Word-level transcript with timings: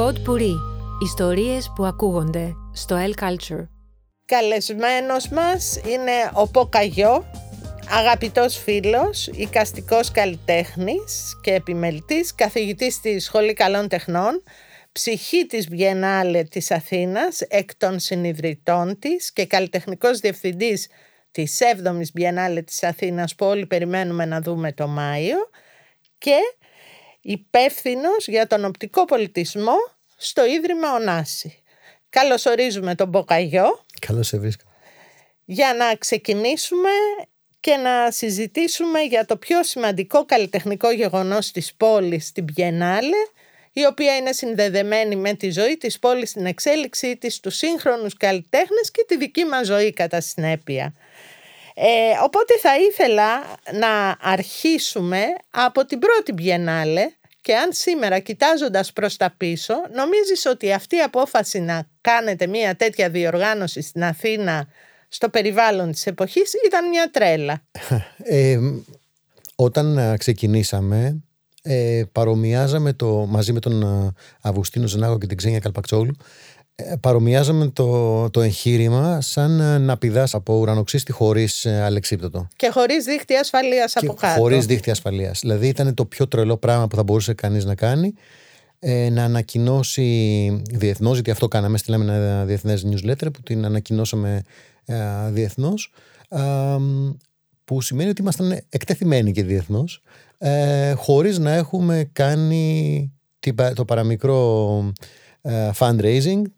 Pod 0.00 0.14
Puri. 0.28 0.54
Ιστορίες 1.02 1.72
που 1.74 1.84
ακούγονται 1.84 2.52
στο 2.72 2.96
El 2.96 3.22
Culture. 3.22 3.68
Καλεσμένος 4.24 5.28
μας 5.28 5.76
είναι 5.76 6.30
ο 6.34 6.48
Ποκαγιό, 6.48 7.24
αγαπητός 7.90 8.56
φίλος, 8.56 9.26
οικαστικός 9.26 10.10
καλλιτέχνης 10.10 11.38
και 11.42 11.54
επιμελητής, 11.54 12.34
καθηγητής 12.34 12.94
στη 12.94 13.18
Σχολή 13.18 13.52
Καλών 13.52 13.88
Τεχνών, 13.88 14.42
ψυχή 14.92 15.46
της 15.46 15.68
Βιενάλε 15.68 16.42
της 16.42 16.70
Αθήνας, 16.70 17.40
εκ 17.40 17.76
των 17.76 17.98
συνειδητών 17.98 18.98
της 18.98 19.32
και 19.32 19.46
καλλιτεχνικός 19.46 20.18
διευθυντής 20.18 20.88
της 21.30 21.60
7ης 21.60 22.10
Βιενάλε 22.14 22.62
της 22.62 22.82
Αθήνας 22.82 23.34
που 23.34 23.46
όλοι 23.46 23.66
περιμένουμε 23.66 24.24
να 24.24 24.40
δούμε 24.40 24.72
το 24.72 24.86
Μάιο 24.86 25.38
και 26.18 26.36
υπεύθυνος 27.20 28.26
για 28.26 28.46
τον 28.46 28.64
οπτικό 28.64 29.04
πολιτισμό 29.04 29.76
στο 30.16 30.46
Ίδρυμα 30.46 30.94
Ονάση. 30.94 31.62
Καλωσορίζουμε 32.08 32.94
τον 32.94 33.08
Μποκαγιό. 33.08 33.84
Καλώς 34.06 34.26
σε 34.26 34.38
βρίσκω. 34.38 34.64
Για 35.44 35.74
να 35.74 35.94
ξεκινήσουμε 35.94 36.90
και 37.60 37.76
να 37.76 38.10
συζητήσουμε 38.10 39.00
για 39.00 39.24
το 39.24 39.36
πιο 39.36 39.62
σημαντικό 39.62 40.24
καλλιτεχνικό 40.24 40.90
γεγονός 40.90 41.50
της 41.50 41.74
πόλης, 41.74 42.32
την 42.32 42.44
Πιενάλε, 42.44 43.16
η 43.72 43.86
οποία 43.86 44.16
είναι 44.16 44.32
συνδεδεμένη 44.32 45.16
με 45.16 45.34
τη 45.34 45.50
ζωή 45.50 45.76
της 45.76 45.98
πόλης, 45.98 46.30
στην 46.30 46.46
εξέλιξή 46.46 47.16
της, 47.16 47.40
τους 47.40 47.56
σύγχρονους 47.56 48.16
καλλιτέχνες 48.16 48.90
και 48.90 49.04
τη 49.08 49.16
δική 49.16 49.44
μας 49.44 49.66
ζωή 49.66 49.92
κατά 49.92 50.20
συνέπεια. 50.20 50.94
Ε, 51.74 51.88
οπότε 52.22 52.58
θα 52.60 52.78
ήθελα 52.78 53.42
να 53.72 54.16
αρχίσουμε 54.20 55.24
από 55.50 55.84
την 55.84 55.98
πρώτη 55.98 56.34
Biennale 56.38 57.12
και 57.40 57.56
αν 57.56 57.72
σήμερα 57.72 58.18
κοιτάζοντας 58.18 58.92
προς 58.92 59.16
τα 59.16 59.34
πίσω 59.36 59.74
νομίζεις 59.94 60.46
ότι 60.46 60.72
αυτή 60.72 60.96
η 60.96 61.00
απόφαση 61.00 61.60
να 61.60 61.88
κάνετε 62.00 62.46
μια 62.46 62.76
τέτοια 62.76 63.10
διοργάνωση 63.10 63.82
στην 63.82 64.04
Αθήνα 64.04 64.68
στο 65.08 65.28
περιβάλλον 65.28 65.92
της 65.92 66.06
εποχής 66.06 66.52
ήταν 66.66 66.88
μια 66.88 67.10
τρέλα; 67.12 67.62
Ε, 68.22 68.58
όταν 69.54 70.16
ξεκινήσαμε 70.18 71.22
ε, 71.62 72.02
παρομοιάζαμε 72.12 72.92
το, 72.92 73.26
μαζί 73.28 73.52
με 73.52 73.60
τον 73.60 74.14
Αυγουστίνο 74.42 74.86
Ζενάγο 74.86 75.18
και 75.18 75.26
την 75.26 75.36
Ξένια 75.36 75.58
Καλπαξόλου 75.58 76.16
ε, 76.18 76.24
παρομοιάζαμε 77.00 77.66
το, 77.66 78.30
το 78.30 78.40
εγχείρημα 78.40 79.20
σαν 79.20 79.60
ε, 79.60 79.78
να 79.78 79.96
πηδάς 79.96 80.34
από 80.34 80.54
ουρανοξύστη 80.54 81.12
χωρίς 81.12 81.64
ε, 81.64 81.82
αλεξίπτωτο. 81.82 82.48
Και 82.56 82.70
χωρίς 82.72 83.04
δίχτυ 83.04 83.34
ασφαλείας 83.34 83.96
από 83.96 84.14
κάτω. 84.14 84.40
Χωρίς 84.40 84.66
δίχτυ 84.66 84.90
ασφαλείας. 84.90 85.40
Δηλαδή 85.40 85.68
ήταν 85.68 85.94
το 85.94 86.04
πιο 86.04 86.28
τρελό 86.28 86.56
πράγμα 86.56 86.88
που 86.88 86.96
θα 86.96 87.02
μπορούσε 87.02 87.34
κανείς 87.34 87.64
να 87.64 87.74
κάνει. 87.74 88.14
να 89.10 89.24
ανακοινώσει 89.24 90.62
διεθνώς, 90.70 91.14
γιατί 91.14 91.30
αυτό 91.30 91.48
κάναμε. 91.48 91.78
Στείλαμε 91.78 92.04
ένα 92.04 92.44
διεθνές 92.44 92.86
newsletter 92.86 93.32
που 93.32 93.42
την 93.42 93.64
ανακοινώσαμε 93.64 94.42
ε, 94.84 95.30
διεθνώς. 95.30 95.92
που 97.64 97.80
σημαίνει 97.80 98.10
ότι 98.10 98.20
ήμασταν 98.20 98.60
εκτεθειμένοι 98.68 99.32
και 99.32 99.44
διεθνώς, 99.44 100.02
ε, 100.38 100.92
χωρίς 100.92 101.38
να 101.38 101.52
έχουμε 101.52 102.10
κάνει 102.12 103.12
το 103.74 103.84
παραμικρό 103.84 104.92
fundraising 105.78 106.42
ε, 106.42 106.52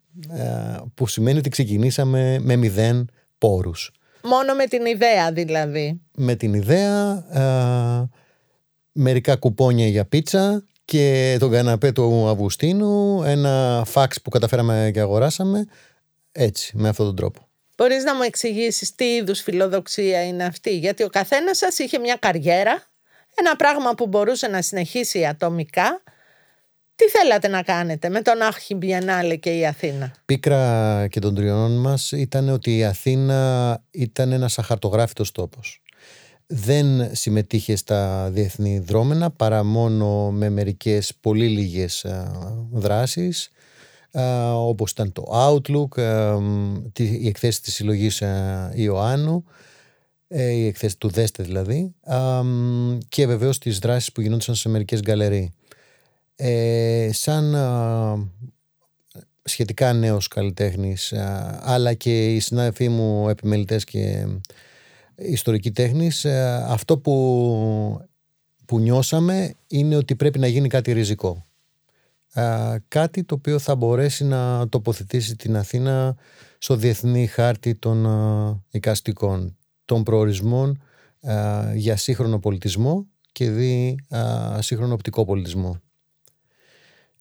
που 0.94 1.06
σημαίνει 1.06 1.38
ότι 1.38 1.48
ξεκινήσαμε 1.48 2.38
με 2.40 2.56
μηδέν 2.56 3.10
πόρους. 3.38 3.92
Μόνο 4.22 4.54
με 4.54 4.66
την 4.66 4.86
ιδέα 4.86 5.32
δηλαδή. 5.32 6.00
Με 6.16 6.34
την 6.34 6.54
ιδέα, 6.54 7.24
ε, 7.32 8.08
μερικά 8.92 9.36
κουπόνια 9.36 9.86
για 9.86 10.04
πίτσα 10.04 10.64
και 10.84 11.36
τον 11.40 11.50
καναπέ 11.50 11.92
του 11.92 12.28
Αυγουστίνου, 12.28 13.22
ένα 13.22 13.82
φάξ 13.86 14.22
που 14.22 14.30
καταφέραμε 14.30 14.90
και 14.92 15.00
αγοράσαμε, 15.00 15.64
έτσι, 16.32 16.72
με 16.76 16.88
αυτόν 16.88 17.06
τον 17.06 17.16
τρόπο. 17.16 17.48
Μπορείς 17.76 18.04
να 18.04 18.14
μου 18.14 18.22
εξηγήσεις 18.22 18.94
τι 18.94 19.04
είδους 19.04 19.40
φιλοδοξία 19.40 20.26
είναι 20.26 20.44
αυτή, 20.44 20.78
γιατί 20.78 21.02
ο 21.02 21.08
καθένας 21.08 21.56
σας 21.56 21.78
είχε 21.78 21.98
μια 21.98 22.16
καριέρα, 22.16 22.82
ένα 23.34 23.56
πράγμα 23.56 23.94
που 23.94 24.06
μπορούσε 24.06 24.46
να 24.46 24.62
συνεχίσει 24.62 25.26
ατομικά, 25.26 26.02
τι 27.04 27.08
θέλατε 27.18 27.48
να 27.48 27.62
κάνετε 27.62 28.08
με 28.08 28.22
τον 28.22 28.42
Άχη 28.42 28.74
Μπιενάλε 28.74 29.36
και 29.36 29.50
η 29.50 29.66
Αθήνα; 29.66 30.12
Πίκρα 30.24 31.06
και 31.10 31.20
των 31.20 31.34
τριών 31.34 31.80
μας 31.80 32.12
ήταν 32.12 32.48
ότι 32.48 32.76
η 32.76 32.84
Αθήνα 32.84 33.82
ήταν 33.90 34.32
ένας 34.32 34.58
αχαρτογράφητος 34.58 35.32
τόπος. 35.32 35.82
Δεν 36.46 37.14
συμμετείχε 37.14 37.76
στα 37.76 38.30
διεθνή 38.32 38.78
δρόμενα 38.78 39.30
παρά 39.30 39.64
μόνο 39.64 40.30
με 40.30 40.48
μερικές 40.48 41.14
πολύ 41.20 41.48
λίγες 41.48 42.06
δράσεις 42.72 43.50
όπως 44.54 44.90
ήταν 44.90 45.12
το 45.12 45.24
Outlook, 45.32 45.98
η 46.96 47.26
εκθέση 47.26 47.62
της 47.62 47.74
συλλογής 47.74 48.22
Ιωάννου, 48.74 49.44
ε, 50.28 50.50
η 50.50 50.66
εκθέση 50.66 50.98
του 50.98 51.08
Δέστε 51.08 51.42
δηλαδή 51.42 51.94
και 53.08 53.26
βεβαίως 53.26 53.58
τις 53.58 53.78
δράσεις 53.78 54.12
που 54.12 54.20
γινόντουσαν 54.20 54.54
σε 54.54 54.68
μερικές 54.68 55.00
γκαλερί. 55.00 55.52
Ε, 56.36 57.10
σαν 57.12 57.54
σχετικά 59.42 59.92
νέος 59.92 60.28
καλλιτέχνης 60.28 61.12
αλλά 61.60 61.94
και 61.94 62.34
οι 62.34 62.40
συνάδελφοί 62.40 62.88
μου 62.88 63.28
επιμελητές 63.28 63.84
και 63.84 64.26
ιστορικοί 65.14 65.70
τέχνης 65.70 66.24
αυτό 66.66 66.98
που, 66.98 68.06
που 68.64 68.78
νιώσαμε 68.78 69.54
είναι 69.66 69.96
ότι 69.96 70.16
πρέπει 70.16 70.38
να 70.38 70.46
γίνει 70.46 70.68
κάτι 70.68 70.92
ριζικό 70.92 71.46
κάτι 72.88 73.24
το 73.24 73.34
οποίο 73.34 73.58
θα 73.58 73.74
μπορέσει 73.74 74.24
να 74.24 74.68
τοποθετήσει 74.68 75.36
την 75.36 75.56
Αθήνα 75.56 76.16
στο 76.58 76.76
διεθνή 76.76 77.26
χάρτη 77.26 77.74
των 77.74 78.06
οικαστικών 78.70 79.56
των 79.84 80.02
προορισμών 80.02 80.82
για 81.74 81.96
σύγχρονο 81.96 82.38
πολιτισμό 82.38 83.06
και 83.32 83.50
δι 83.50 83.96
σύγχρονο 84.58 84.94
οπτικό 84.94 85.24
πολιτισμό. 85.24 85.80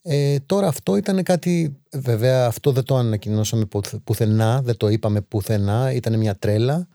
Ε, 0.04 0.40
τώρα 0.46 0.68
αυτό 0.68 0.96
ήταν 0.96 1.24
κάτι, 1.24 1.78
βέβαια 1.92 2.46
αυτό 2.46 2.72
δεν 2.72 2.84
το 2.84 2.96
ανακοινώσαμε 2.96 3.68
πουθενά, 4.04 4.62
δεν 4.62 4.78
το 4.78 4.90
είπαμε 4.90 5.22
πουθενά, 5.22 5.92
ήταν 5.94 6.18
μια 6.18 6.36
τρέλα. 6.36 6.88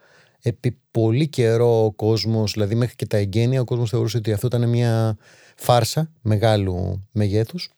Επί 0.42 0.78
πολύ 0.90 1.28
καιρό 1.28 1.84
ο 1.84 1.92
κόσμος, 1.92 2.52
δηλαδή 2.52 2.74
μέχρι 2.74 2.96
και 2.96 3.06
τα 3.06 3.16
εγγένεια, 3.16 3.60
ο 3.60 3.64
κόσμος 3.64 3.90
θεωρούσε 3.90 4.16
ότι 4.16 4.32
αυτό 4.32 4.46
ήταν 4.46 4.68
μια 4.68 5.16
φάρσα 5.56 6.10
μεγάλου 6.22 7.06
μεγέθους. 7.12 7.70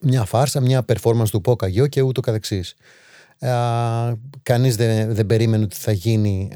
Μια 0.00 0.24
φάρσα, 0.24 0.60
μια 0.60 0.84
performance 0.88 1.28
του 1.30 1.40
Πόκαγιο 1.40 1.86
και 1.86 2.00
ούτω 2.00 2.20
καθεξής. 2.20 2.74
Α, 3.38 4.14
κανείς 4.42 4.76
δεν, 4.76 5.14
δεν 5.14 5.26
περίμενε 5.26 5.64
ότι 5.64 5.76
θα 5.76 5.92
γίνει 5.92 6.50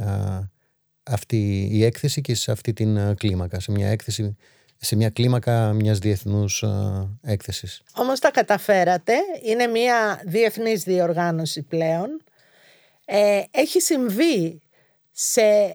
αυτή 1.03 1.69
η 1.73 1.85
έκθεση 1.85 2.21
και 2.21 2.35
σε 2.35 2.53
αυτή 2.53 2.73
την 2.73 3.15
κλίμακα, 3.17 3.61
σε 3.61 3.71
μια 3.71 3.89
έκθεση 3.89 4.37
σε 4.85 4.97
μια 4.97 5.11
κλίμακα 5.11 5.73
μιας 5.73 5.99
διεθνούς 5.99 6.65
έκθεσης. 7.23 7.83
Όμως 7.95 8.19
τα 8.19 8.31
καταφέρατε, 8.31 9.15
είναι 9.43 9.67
μια 9.67 10.23
διεθνής 10.25 10.83
διοργάνωση 10.83 11.63
πλέον. 11.63 12.23
Ε, 13.05 13.43
έχει 13.51 13.81
συμβεί 13.81 14.61
σε 15.11 15.75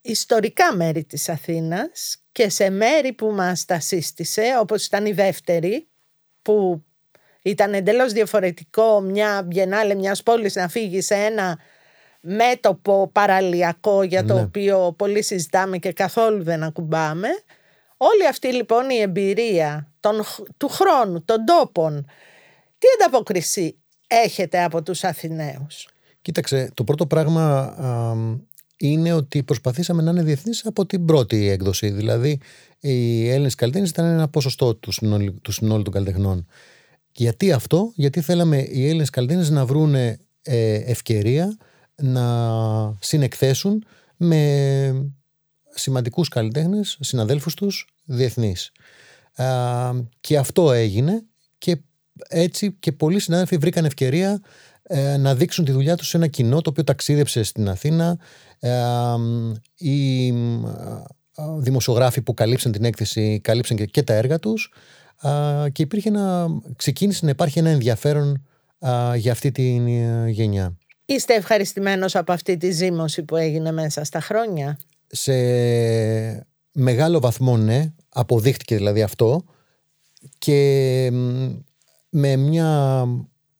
ιστορικά 0.00 0.74
μέρη 0.74 1.04
της 1.04 1.28
Αθήνας 1.28 2.22
και 2.32 2.48
σε 2.48 2.70
μέρη 2.70 3.12
που 3.12 3.26
μας 3.26 3.64
τα 3.64 3.80
σύστησε, 3.80 4.42
όπως 4.60 4.86
ήταν 4.86 5.06
η 5.06 5.12
δεύτερη, 5.12 5.88
που 6.42 6.84
ήταν 7.42 7.74
εντελώς 7.74 8.12
διαφορετικό 8.12 9.00
μια 9.00 9.42
μπιενάλε 9.42 9.94
μιας 9.94 10.22
πόλης 10.22 10.54
να 10.54 10.68
φύγει 10.68 11.00
σε 11.00 11.14
ένα 11.14 11.58
μέτωπο 12.20 13.10
παραλιακό 13.12 14.02
για 14.02 14.24
το 14.24 14.34
ναι. 14.34 14.40
οποίο 14.40 14.94
πολύ 14.98 15.22
συζητάμε 15.22 15.78
και 15.78 15.92
καθόλου 15.92 16.42
δεν 16.42 16.62
ακουμπάμε. 16.62 17.28
Όλη 18.00 18.26
αυτή 18.28 18.52
λοιπόν 18.52 18.90
η 18.90 18.96
εμπειρία 18.96 19.92
των, 20.00 20.22
του 20.56 20.68
χρόνου, 20.68 21.24
των 21.24 21.44
τόπων, 21.44 22.04
τι 22.78 22.86
ανταποκρισή 22.98 23.78
έχετε 24.06 24.62
από 24.64 24.82
τους 24.82 25.04
Αθηναίους; 25.04 25.88
Κοίταξε, 26.22 26.70
το 26.74 26.84
πρώτο 26.84 27.06
πράγμα 27.06 27.74
είναι 28.76 29.12
ότι 29.12 29.42
προσπαθήσαμε 29.42 30.02
να 30.02 30.10
είναι 30.10 30.22
διεθνείς 30.22 30.66
από 30.66 30.86
την 30.86 31.04
πρώτη 31.04 31.48
έκδοση. 31.48 31.90
Δηλαδή, 31.90 32.40
οι 32.80 33.28
Έλληνες 33.28 33.54
καλλιτέχνες 33.54 33.90
ήταν 33.90 34.04
ένα 34.04 34.28
ποσοστό 34.28 34.74
του 34.74 34.92
συνόλου, 34.92 35.34
του 35.42 35.52
συνόλου 35.52 35.82
των 35.82 35.92
καλλιτεχνών. 35.92 36.46
Γιατί 37.12 37.52
αυτό, 37.52 37.92
γιατί 37.94 38.20
θέλαμε 38.20 38.58
οι 38.58 38.86
Έλληνες 38.86 39.10
καλλιτέχνες 39.10 39.50
να 39.50 39.66
βρουν 39.66 39.94
ε, 39.94 40.18
ευκαιρία 40.84 41.56
να 41.94 42.24
συνεκθέσουν 43.00 43.84
με 44.16 45.12
σημαντικούς 45.74 46.28
καλλιτέχνες, 46.28 46.98
συναδέλφους 47.00 47.54
τους, 47.54 47.86
διεθνείς. 48.04 48.72
και 50.20 50.38
αυτό 50.38 50.72
έγινε 50.72 51.22
και 51.58 51.76
έτσι 52.28 52.72
και 52.72 52.92
πολλοί 52.92 53.20
συνάδελφοι 53.20 53.56
βρήκαν 53.56 53.84
ευκαιρία 53.84 54.40
ε, 54.82 55.16
να 55.16 55.34
δείξουν 55.34 55.64
τη 55.64 55.72
δουλειά 55.72 55.96
τους 55.96 56.08
σε 56.08 56.16
ένα 56.16 56.26
κοινό 56.26 56.60
το 56.60 56.70
οποίο 56.70 56.84
ταξίδεψε 56.84 57.42
στην 57.42 57.68
Αθήνα. 57.68 58.18
οι 59.76 60.32
δημοσιογράφοι 61.58 62.22
που 62.22 62.34
καλύψαν 62.34 62.72
την 62.72 62.84
έκθεση 62.84 63.40
καλύψαν 63.40 63.76
και, 63.76 64.02
τα 64.02 64.14
έργα 64.14 64.38
τους 64.38 64.72
και 65.72 65.82
υπήρχε 65.82 66.08
ένα, 66.08 66.46
ξεκίνησε 66.76 67.24
να 67.24 67.30
υπάρχει 67.30 67.58
ένα 67.58 67.70
ενδιαφέρον 67.70 68.46
για 69.16 69.32
αυτή 69.32 69.50
τη 69.50 69.76
ε, 69.86 70.28
γενιά. 70.28 70.76
Είστε 71.04 71.34
ευχαριστημένος 71.34 72.16
από 72.16 72.32
αυτή 72.32 72.56
τη 72.56 72.70
ζήμωση 72.70 73.22
που 73.22 73.36
έγινε 73.36 73.72
μέσα 73.72 74.04
στα 74.04 74.20
χρόνια; 74.20 74.78
Σε 75.10 75.32
μεγάλο 76.72 77.20
βαθμό 77.20 77.56
ναι, 77.56 77.92
αποδείχτηκε 78.08 78.76
δηλαδή 78.76 79.02
αυτό 79.02 79.44
και 80.38 81.10
με 82.08 82.36
μια 82.36 83.04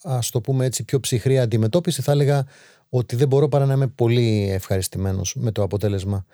ας 0.03 0.31
το 0.31 0.41
πούμε 0.41 0.65
έτσι 0.65 0.85
πιο 0.85 1.01
ψυχρή 1.01 1.39
αντιμετώπιση 1.39 2.03
θα 2.03 2.13
έλεγα 2.13 2.47
ότι 2.89 3.17
δεν 3.17 3.29
μπορώ 3.29 3.49
παρά 3.49 3.67
να 3.67 3.73
είμαι 3.73 3.87
πολύ 3.87 4.49
ευχαριστημένος 4.51 5.35
με 5.37 5.53
το 5.53 5.63
αποτέλεσμα. 5.63 6.27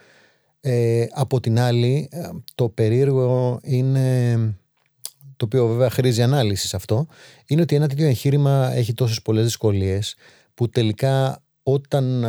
Ε, 0.61 1.07
από 1.11 1.41
την 1.41 1.59
άλλη 1.59 2.09
ε, 2.11 2.29
το 2.55 2.69
περίεργο 2.69 3.61
είναι 3.63 4.37
το 5.37 5.45
οποίο 5.45 5.67
βέβαια 5.67 5.91
χρήζει 5.91 6.23
ανάλυσης 6.23 6.75
αυτό 6.75 7.07
είναι 7.47 7.61
ότι 7.61 7.75
ένα 7.75 7.89
τέτοιο 7.89 8.07
εγχείρημα 8.07 8.73
έχει 8.75 8.95
τόσες 8.95 9.23
πολλές 9.23 9.45
δυσκολίες 9.45 10.15
που 10.55 10.69
τελικά 10.69 11.43
όταν 11.63 12.27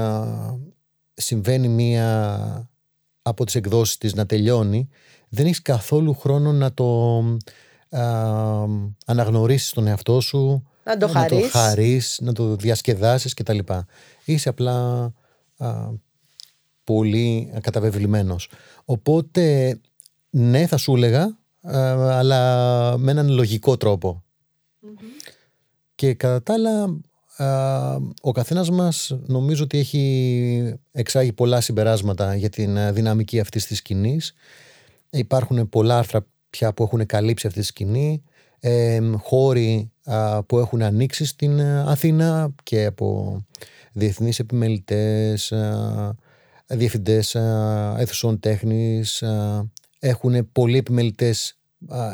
συμβαίνει 1.13 1.67
μία 1.67 2.69
από 3.27 3.45
τις 3.45 3.55
εκδόσεις 3.55 3.97
της 3.97 4.13
να 4.13 4.25
τελειώνει 4.25 4.89
δεν 5.29 5.45
έχεις 5.45 5.61
καθόλου 5.61 6.13
χρόνο 6.13 6.51
να 6.51 6.73
το 6.73 7.19
α, 7.89 8.01
αναγνωρίσεις 9.05 9.71
τον 9.71 9.87
εαυτό 9.87 10.19
σου 10.19 10.67
να 10.83 10.97
το, 10.97 11.07
να 11.07 11.25
το 11.25 11.39
χαρείς, 11.51 12.19
να 12.21 12.33
το 12.33 12.55
διασκεδάσεις 12.55 13.33
κτλ. 13.33 13.59
Είσαι 14.25 14.49
απλά 14.49 15.11
α, 15.57 15.89
πολύ 16.83 17.53
καταβεβλημένος. 17.61 18.49
Οπότε 18.85 19.77
ναι 20.29 20.67
θα 20.67 20.77
σου 20.77 20.95
έλεγα 20.95 21.37
αλλά 21.61 22.97
με 22.97 23.11
έναν 23.11 23.29
λογικό 23.29 23.77
Και 25.95 26.13
κατά 26.13 26.43
τα 26.43 26.53
άλλα 26.53 26.99
ο 28.21 28.31
καθένας 28.31 28.69
μας 28.69 29.17
νομίζω 29.25 29.63
ότι 29.63 29.77
έχει 29.77 30.79
εξάγει 30.91 31.33
πολλά 31.33 31.61
συμπεράσματα 31.61 32.35
για 32.35 32.49
την 32.49 32.93
δυναμική 32.93 33.39
αυτής 33.39 33.65
της 33.65 33.77
σκηνής. 33.77 34.33
Υπάρχουν 35.09 35.69
πολλά 35.69 35.97
άρθρα 35.97 36.25
πια 36.49 36.73
που 36.73 36.83
έχουν 36.83 37.05
καλύψει 37.05 37.47
αυτή 37.47 37.59
τη 37.59 37.65
σκηνή, 37.65 38.23
ε, 38.59 38.99
χώροι 39.17 39.91
που 40.47 40.59
έχουν 40.59 40.81
ανοίξει 40.81 41.25
στην 41.25 41.61
Αθήνα 41.61 42.53
και 42.63 42.85
από 42.85 43.37
διεθνείς 43.91 44.39
επιμελητές, 44.39 45.51
α, 45.51 46.15
διευθυντές 46.67 47.35
αίθουσων 47.97 48.39
τέχνης, 48.39 49.23
έχουν 49.99 50.51
πολλοί 50.51 50.77
επιμελητές 50.77 51.57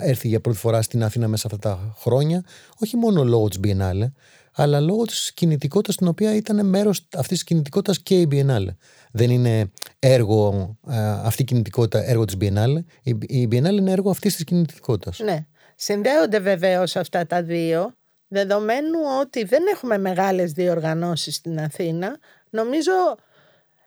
έρθει 0.04 0.28
για 0.28 0.42
πρώτη 0.42 0.58
φορά 0.58 0.82
στην 0.82 1.04
Αθήνα 1.04 1.28
μέσα 1.28 1.48
αυτά 1.48 1.70
τα 1.70 1.96
χρόνια, 1.98 2.44
όχι 2.78 2.98
μόνο 2.98 3.24
λόγω 3.24 3.48
της 3.48 3.60
Biennale, 3.64 4.12
αλλά 4.52 4.80
λόγω 4.80 5.06
της 5.06 5.34
κινητικότητας 5.34 5.96
την 5.96 6.08
οποία 6.08 6.36
ήταν 6.36 6.66
μέρος 6.66 7.08
αυτής 7.14 7.28
της 7.38 7.44
κινητικότητας 7.44 8.00
και 8.00 8.20
η 8.20 8.28
Biennale. 8.32 8.76
Δεν 9.12 9.30
είναι 9.30 9.72
έργο, 10.00 10.78
αυτή 11.24 11.42
η 11.42 11.46
κινητικότητα 11.46 12.04
έργο 12.04 12.26
της 12.26 12.36
Biennale, 12.42 12.84
η 13.28 13.48
Biennale 13.52 13.78
είναι 13.78 13.92
έργο 13.92 14.10
αυτής 14.10 14.36
της 14.36 14.44
κινητικότητας. 14.44 15.20
Ναι. 15.20 15.46
Συνδέονται 15.76 16.40
βεβαίως 16.40 16.96
αυτά 16.96 17.26
τα 17.26 17.44
δύο, 17.44 17.96
δεδομένου 18.28 19.00
ότι 19.22 19.44
δεν 19.44 19.64
έχουμε 19.74 19.98
μεγάλες 19.98 20.52
διοργανώσεις 20.52 21.36
στην 21.36 21.60
Αθήνα. 21.60 22.18
Νομίζω 22.50 22.92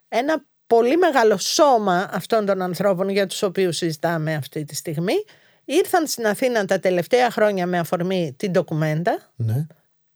ένα 0.08 0.44
πολύ 0.67 0.96
μεγάλο 0.96 1.37
σώμα 1.37 2.08
αυτών 2.12 2.46
των 2.46 2.62
ανθρώπων 2.62 3.08
για 3.08 3.26
τους 3.26 3.43
οποίους 3.43 3.76
συζητάμε 3.76 4.34
αυτή 4.34 4.64
τη 4.64 4.75
στιγμή 4.75 5.14
ήρθαν 5.64 6.06
στην 6.06 6.26
Αθήνα 6.26 6.64
τα 6.64 6.78
τελευταία 6.78 7.31
χρόνια 7.31 7.67
με 7.67 7.78
αφορμή 7.78 8.34
την 8.38 8.50
ντοκουμέντα 8.50 9.32
ναι. 9.37 9.67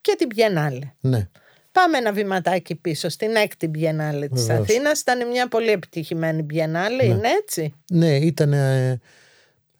Και 0.09 0.27
την 0.27 0.29
Biennale. 0.35 0.91
Ναι. 1.01 1.29
Πάμε 1.73 1.99
ένα 1.99 2.13
βηματάκι 2.13 2.75
πίσω 2.75 3.09
στην 3.09 3.37
έκτη 3.37 3.71
Biennale 3.75 4.27
της 4.35 4.49
Αθήνας. 4.49 5.01
Ήταν 5.01 5.29
μια 5.29 5.49
πολύ 5.49 5.71
επιτυχημένη 5.71 6.47
Biennale, 6.51 6.97
ναι. 6.97 7.05
είναι 7.05 7.29
έτσι; 7.43 7.75
Ναι, 7.91 8.17
ήταν 8.17 8.53
ε, 8.53 9.01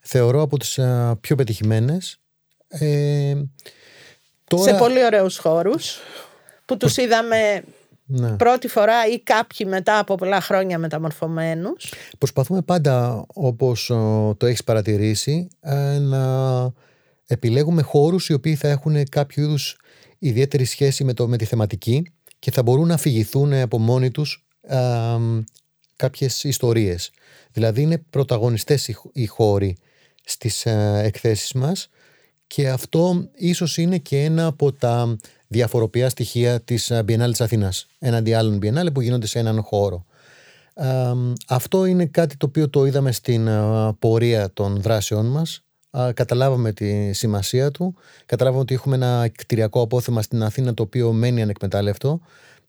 θεωρώ 0.01 0.43
από 0.43 0.59
τις 0.59 0.79
ε, 0.79 1.17
πιο 1.21 1.37
πετυχημένες. 1.37 2.21
Ε, 2.69 3.35
τώρα... 4.45 4.63
Σε 4.63 4.79
πολύ 4.79 5.05
ωραίους 5.05 5.39
χώρους 5.39 5.99
που 6.65 6.77
τους 6.77 6.97
είδαμε 6.97 7.63
ναι. 8.05 8.37
πρώτη 8.37 8.69
φορά 8.69 9.07
ή 9.07 9.21
κάποιοι 9.21 9.67
μετά 9.71 9.99
από 9.99 10.15
πολλά 10.15 10.41
χρόνια 10.41 10.79
μεταμορφωμένους. 10.79 11.93
Προσπαθούμε 12.19 12.63
πάντα 12.63 13.25
όπως 13.27 13.87
το 14.37 14.47
έχεις 14.47 14.65
παρατηρήσει 14.65 15.49
ε, 15.61 15.99
να 15.99 16.23
επιλέγουμε 17.27 17.83
χώρους 17.83 18.29
οι 18.29 18.33
οποίοι 18.33 18.55
θα 18.55 18.69
έχουν 18.69 19.09
κάποιο 19.09 19.43
είδους 19.43 19.77
ιδιαίτερη 20.19 20.65
σχέση 20.65 21.05
με, 21.05 21.13
το, 21.13 21.29
με 21.29 21.37
τη 21.37 21.45
θεματική 21.45 22.13
και 22.39 22.51
θα 22.51 22.63
μπορούν 22.63 22.87
να 22.87 22.95
αφηγηθούν 22.95 23.53
από 23.53 23.79
μόνοι 23.79 24.11
τους 24.11 24.47
ε, 24.61 24.77
κάποιες 25.97 26.45
ιστορίες. 26.45 27.11
Δηλαδή 27.53 27.83
είναι 27.83 27.99
πρωταγωνιστές 28.11 28.89
οι, 29.13 29.27
χώροι 29.27 29.77
στις 30.25 30.67
ε, 30.67 31.01
εκθέσεις 31.05 31.53
μας 31.53 31.89
και 32.47 32.69
αυτό 32.69 33.29
ίσως 33.35 33.77
είναι 33.77 33.99
και 33.99 34.25
ένα 34.25 34.47
από 34.47 34.73
τα 34.73 35.17
διαφοροποιά 35.49 36.09
στοιχεία 36.09 36.61
της 36.61 36.91
ε, 36.91 37.05
Biennale 37.09 37.31
της 37.31 37.41
Αθήνας 37.41 37.87
έναντι 37.99 38.33
άλλων 38.33 38.59
Biennale 38.63 38.93
που 38.93 39.01
γίνονται 39.01 39.27
σε 39.27 39.39
έναν 39.39 39.63
χώρο. 39.63 40.05
αυτό 41.49 41.85
είναι 41.85 42.07
κάτι 42.07 42.37
το 42.37 42.47
οποίο 42.47 42.69
το 42.71 42.85
είδαμε 42.85 43.13
στην 43.13 43.47
ε, 43.47 43.93
πορεία 43.99 44.53
των 44.53 44.81
δράσεών 44.81 45.27
μας. 45.27 45.63
Καταλάβαμε 46.15 46.73
τη 46.73 47.13
σημασία 47.13 47.71
του. 47.71 47.95
Καταλάβαμε 48.27 48.63
ότι 48.63 48.75
έχουμε 48.75 48.95
ένα 48.95 49.31
κτηριακό 49.37 49.81
απόθεμα 49.81 50.23
στην 50.23 50.43
Αθήνα 50.43 50.75
το 50.75 50.83
οποίο 50.83 51.13
μένει 51.13 51.43
ανεκμετάλλευτο. 51.43 52.21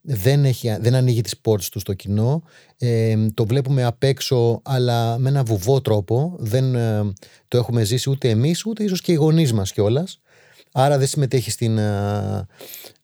Δεν, 0.01 0.45
έχει, 0.45 0.77
δεν 0.79 0.95
ανοίγει 0.95 1.21
τις 1.21 1.37
πόρτες 1.37 1.69
του 1.69 1.79
στο 1.79 1.93
κοινό. 1.93 2.43
Ε, 2.77 3.15
το 3.33 3.45
βλέπουμε 3.45 3.83
απ' 3.83 4.03
έξω 4.03 4.61
αλλά 4.63 5.17
με 5.17 5.29
ένα 5.29 5.43
βουβό 5.43 5.81
τρόπο. 5.81 6.35
Δεν 6.39 6.71
το 7.47 7.57
έχουμε 7.57 7.83
ζήσει 7.83 8.09
ούτε 8.09 8.29
εμείς 8.29 8.65
ούτε 8.65 8.83
ίσως 8.83 9.01
και 9.01 9.11
οι 9.11 9.15
γονείς 9.15 9.53
μας 9.53 9.71
κιόλας. 9.71 10.19
Άρα 10.71 10.97
δεν 10.97 11.07
συμμετέχει 11.07 11.51
στην, 11.51 11.77
ε, 11.77 12.47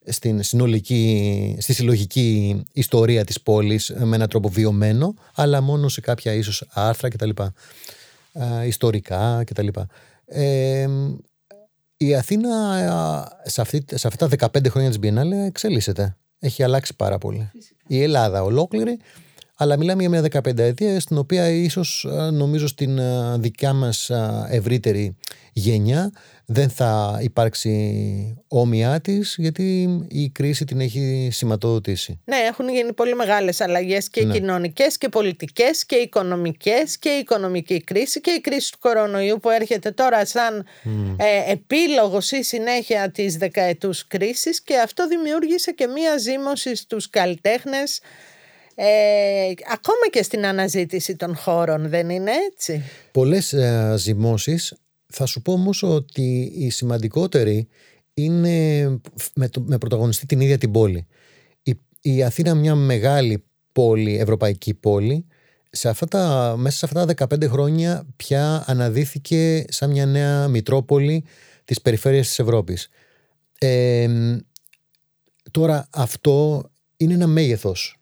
στην 0.06 0.44
συνολική, 0.44 1.58
στη 1.60 1.74
συλλογική 1.74 2.62
ιστορία 2.74 3.26
της 3.26 3.42
πόλης 3.42 3.94
με 3.98 4.16
έναν 4.16 4.30
τρόπο 4.30 4.50
βιωμένο, 4.50 5.14
αλλά 5.36 5.62
μόνο 5.62 5.88
σε 5.88 6.02
κάποια 6.02 6.34
ίσως 6.34 6.66
άρθρα 6.70 7.10
κτλ. 7.10 7.30
Ε, 8.34 8.68
ιστορικά 8.68 9.44
κτλ. 9.46 9.68
Ε, 10.26 10.88
η 11.98 12.16
Αθήνα 12.16 12.76
ε, 13.44 13.50
σε, 13.50 13.62
αυτή, 13.62 13.86
σε 13.94 14.08
αυτά 14.08 14.28
τα 14.28 14.50
15 14.54 14.70
χρόνια 14.70 14.90
της 14.90 15.00
Biennale 15.02 15.46
εξελίσσεται. 15.46 16.18
Έχει 16.40 16.64
αλλάξει 16.64 16.96
πάρα 16.96 17.18
πολύ. 17.18 17.52
Η 17.88 18.02
Ελλάδα 18.02 18.44
ολόκληρη, 18.44 19.00
αλλά 19.56 19.78
μιλάμε 19.78 20.02
για 20.02 20.10
μια 20.10 20.42
15 20.44 20.58
ετία 20.58 21.00
στην 21.00 21.18
οποία 21.18 21.50
ίσως 21.50 22.08
νομίζω 22.32 22.68
στην 22.68 23.00
δικιά 23.38 23.74
μας 23.74 24.12
ευρύτερη 24.50 25.16
γενιά 25.54 26.12
δεν 26.46 26.70
θα 26.70 27.20
υπάρξει 27.22 28.44
όμοιά 28.48 29.02
της, 29.02 29.36
γιατί 29.38 29.90
η 30.10 30.30
κρίση 30.30 30.66
την 30.66 30.80
έχει 30.80 31.30
σηματοδοτήσει. 31.32 32.20
Ναι, 32.26 32.36
έχουν 32.36 32.70
γίνει 32.70 32.94
πολύ 32.94 33.16
μεγάλες 33.16 33.62
αλλαγές 33.62 34.10
και 34.10 34.26
ναι. 34.26 34.34
κοινωνικές 34.34 34.98
και 34.98 35.10
πολιτικές 35.10 35.86
και 35.86 35.96
οικονομικές 35.96 36.98
και 36.98 37.10
η 37.10 37.20
οικονομική 37.20 37.84
κρίση 37.84 38.22
και 38.22 38.32
η 38.32 38.42
κρίση 38.42 38.72
του 38.72 38.78
κορονοϊού 38.80 39.40
που 39.42 39.50
έρχεται 39.50 39.92
τώρα 39.92 40.26
σαν 40.26 40.66
mm. 40.86 41.16
ε, 41.18 41.52
επίλογο 41.52 42.18
ή 42.32 42.44
συνέχεια 42.44 43.12
της 43.12 43.38
δεκαετούς 43.38 44.08
κρίσης 44.08 44.62
και 44.62 44.78
αυτό 44.78 45.08
δημιούργησε 45.08 45.72
και 45.72 45.88
μία 45.88 46.18
ζήμωση 46.18 46.76
στους 46.76 47.10
καλλιτέχνες. 47.10 48.02
Ε, 48.78 49.52
ακόμα 49.72 50.08
και 50.10 50.24
στην 50.24 50.46
αναζήτηση 50.46 51.16
των 51.16 51.36
χώρων 51.36 51.90
δεν 51.90 52.10
είναι 52.10 52.32
έτσι; 52.52 52.84
Πολλές 53.12 53.54
ε, 53.54 53.94
ζυμώσεις 53.98 54.74
θα 55.18 55.26
σου 55.26 55.42
πω 55.42 55.52
όμως 55.54 55.84
ότι 55.84 56.52
η 56.56 56.70
σημαντικότερη 56.70 57.68
είναι 58.14 58.88
με, 59.34 59.50
το, 59.50 59.62
με 59.62 59.78
πρωταγωνιστή 59.78 60.26
την 60.26 60.40
ίδια 60.40 60.58
την 60.58 60.72
πόλη. 60.72 61.08
Η, 61.64 61.80
η 62.02 62.24
Αθήνα 62.24 62.56
μια 62.56 62.76
μεγάλη 62.76 63.44
πόλη, 63.72 64.18
ευρωπαϊκή 64.18 64.74
πόλη, 64.74 65.26
σε 65.70 65.90
αυτά 65.90 66.06
τα, 66.06 66.56
μέσα 66.58 66.78
σε 66.78 66.86
αυτά 66.86 67.06
τα 67.06 67.28
15 67.36 67.50
χρόνια 67.50 68.06
πια 68.16 68.64
αναδύθηκε 68.68 69.66
σαν 69.68 69.92
μια 69.92 70.06
νέα 70.06 70.48
μητρόπολη 70.48 71.24
της 71.66 71.82
περιφέρειας 71.82 72.28
της 72.28 72.40
Ευρώπης. 72.40 72.90
τώρα 75.52 75.88
αυτό 75.92 76.64
είναι 76.98 77.14
ένα 77.14 77.28
μέγεθος 77.28 77.98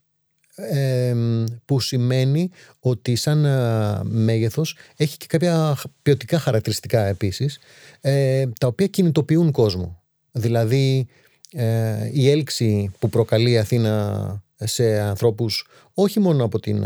που 1.65 1.79
σημαίνει 1.79 2.49
ότι 2.79 3.15
σαν 3.15 3.45
ε, 3.45 3.99
μέγεθος 4.03 4.77
έχει 4.95 5.17
και 5.17 5.25
κάποια 5.29 5.77
ποιοτικά 6.01 6.39
χαρακτηριστικά 6.39 7.05
επίσης 7.05 7.59
ε, 8.01 8.45
τα 8.59 8.67
οποία 8.67 8.87
κινητοποιούν 8.87 9.51
κόσμο. 9.51 10.01
Δηλαδή 10.31 11.07
ε, 11.51 12.09
η 12.11 12.29
έλξη 12.29 12.91
που 12.99 13.09
προκαλεί 13.09 13.51
η 13.51 13.57
Αθήνα 13.57 14.43
σε 14.55 14.99
ανθρώπους 14.99 15.67
όχι 15.93 16.19
μόνο 16.19 16.43
από 16.43 16.59
την 16.59 16.85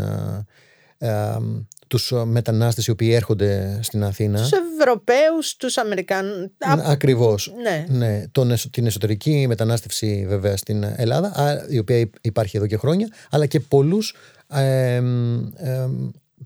τους 1.86 2.12
μετανάστες 2.24 2.86
οι 2.86 2.90
οποίοι 2.90 3.10
έρχονται 3.14 3.78
στην 3.82 4.04
Αθήνα. 4.04 4.40
Τους 4.40 4.50
Ευρωπαίους, 4.78 5.56
τους 5.56 5.76
Αμερικανούς. 5.76 6.46
Ακριβώς. 6.84 7.52
Ναι. 7.62 7.86
ναι. 7.88 8.24
Τον, 8.32 8.54
την 8.70 8.86
εσωτερική 8.86 9.44
μετανάστευση 9.48 10.24
βέβαια 10.28 10.56
στην 10.56 10.84
Ελλάδα, 10.96 11.64
η 11.68 11.78
οποία 11.78 12.10
υπάρχει 12.20 12.56
εδώ 12.56 12.66
και 12.66 12.76
χρόνια, 12.76 13.08
αλλά 13.30 13.46
και 13.46 13.60
πολλούς 13.60 14.14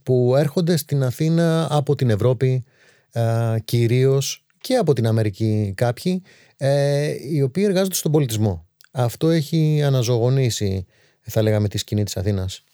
που 0.02 0.34
έρχονται 0.36 0.76
στην 0.76 1.02
Αθήνα 1.02 1.66
από 1.70 1.94
την 1.94 2.10
Ευρώπη 2.10 2.64
ε, 3.12 3.56
κυρίως 3.64 4.44
και 4.60 4.76
από 4.76 4.92
την 4.92 5.06
Αμερική 5.06 5.72
κάποιοι, 5.76 6.22
ε, 6.56 7.14
οι 7.30 7.42
οποίοι 7.42 7.64
εργάζονται 7.66 7.94
στον 7.94 8.12
πολιτισμό. 8.12 8.66
Αυτό 8.90 9.30
έχει 9.30 9.82
αναζωογονήσει, 9.84 10.86
θα 11.20 11.42
λέγαμε, 11.42 11.68
τη 11.68 11.78
σκηνή 11.78 12.04
της 12.04 12.16
αθηνας 12.16 12.64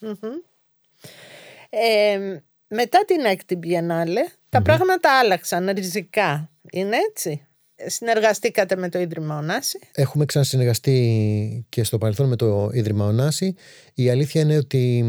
Ε, 1.69 2.39
μετά 2.69 3.05
την 3.07 3.25
έκτη 3.25 3.59
Biennale, 3.63 4.39
τα 4.49 4.63
πράγματα 4.63 5.19
άλλαξαν 5.19 5.71
ριζικά. 5.71 6.51
Είναι 6.71 6.97
έτσι. 7.09 7.47
Συνεργαστήκατε 7.87 8.77
με 8.77 8.89
το 8.89 8.99
Ίδρυμα 8.99 9.37
Ονάση. 9.37 9.79
Έχουμε 9.93 10.25
ξανασυνεργαστεί 10.25 11.67
και 11.69 11.85
στο 11.85 11.99
παρελθόν 11.99 12.29
με 12.29 12.37
το 12.37 12.71
Ίδρυμα 12.73 13.07
Ονάση. 13.07 13.55
Η 13.95 14.11
αλήθεια 14.11 14.41
είναι 14.41 14.57
ότι 14.57 15.05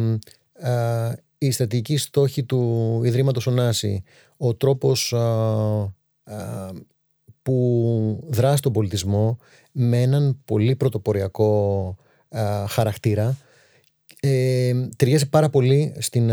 α, 0.62 1.12
η 1.38 1.52
στρατηγική 1.52 1.98
στόχη 1.98 2.44
του 2.44 3.02
Ιδρύματος 3.04 3.48
Ονάση, 3.48 4.04
ο 4.38 4.56
τρόπος 4.56 5.16
που 7.42 8.28
δράσει 8.28 8.62
τον 8.62 8.74
πολιτισμό 8.74 9.38
με 9.72 10.02
έναν 10.02 10.42
πολύ 10.46 10.76
πρωτοποριακό 10.76 11.96
χαρακτήρα 12.68 13.38
ε, 14.20 14.74
ταιριάζει 14.96 15.30
πάρα 15.30 15.50
πολύ 15.50 15.96
στην 16.00 16.32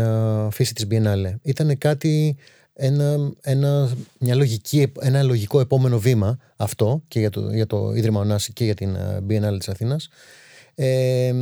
φύση 0.51 0.73
της 0.73 0.87
Biennale. 0.91 1.33
Ήταν 1.41 1.77
κάτι, 1.77 2.35
ένα, 2.73 3.33
ένα, 3.41 3.91
μια 4.19 4.35
λογική, 4.35 4.91
ένα 4.99 5.23
λογικό 5.23 5.59
επόμενο 5.59 5.99
βήμα 5.99 6.37
αυτό 6.55 7.03
και 7.07 7.19
για 7.19 7.29
το, 7.29 7.49
για 7.53 7.67
το 7.67 7.93
Ίδρυμα 7.93 8.19
Ονάση 8.19 8.53
και 8.53 8.63
για 8.63 8.75
την 8.75 8.97
Biennale 9.29 9.57
της 9.57 9.69
Αθήνας. 9.69 10.09
Ε, 10.75 11.33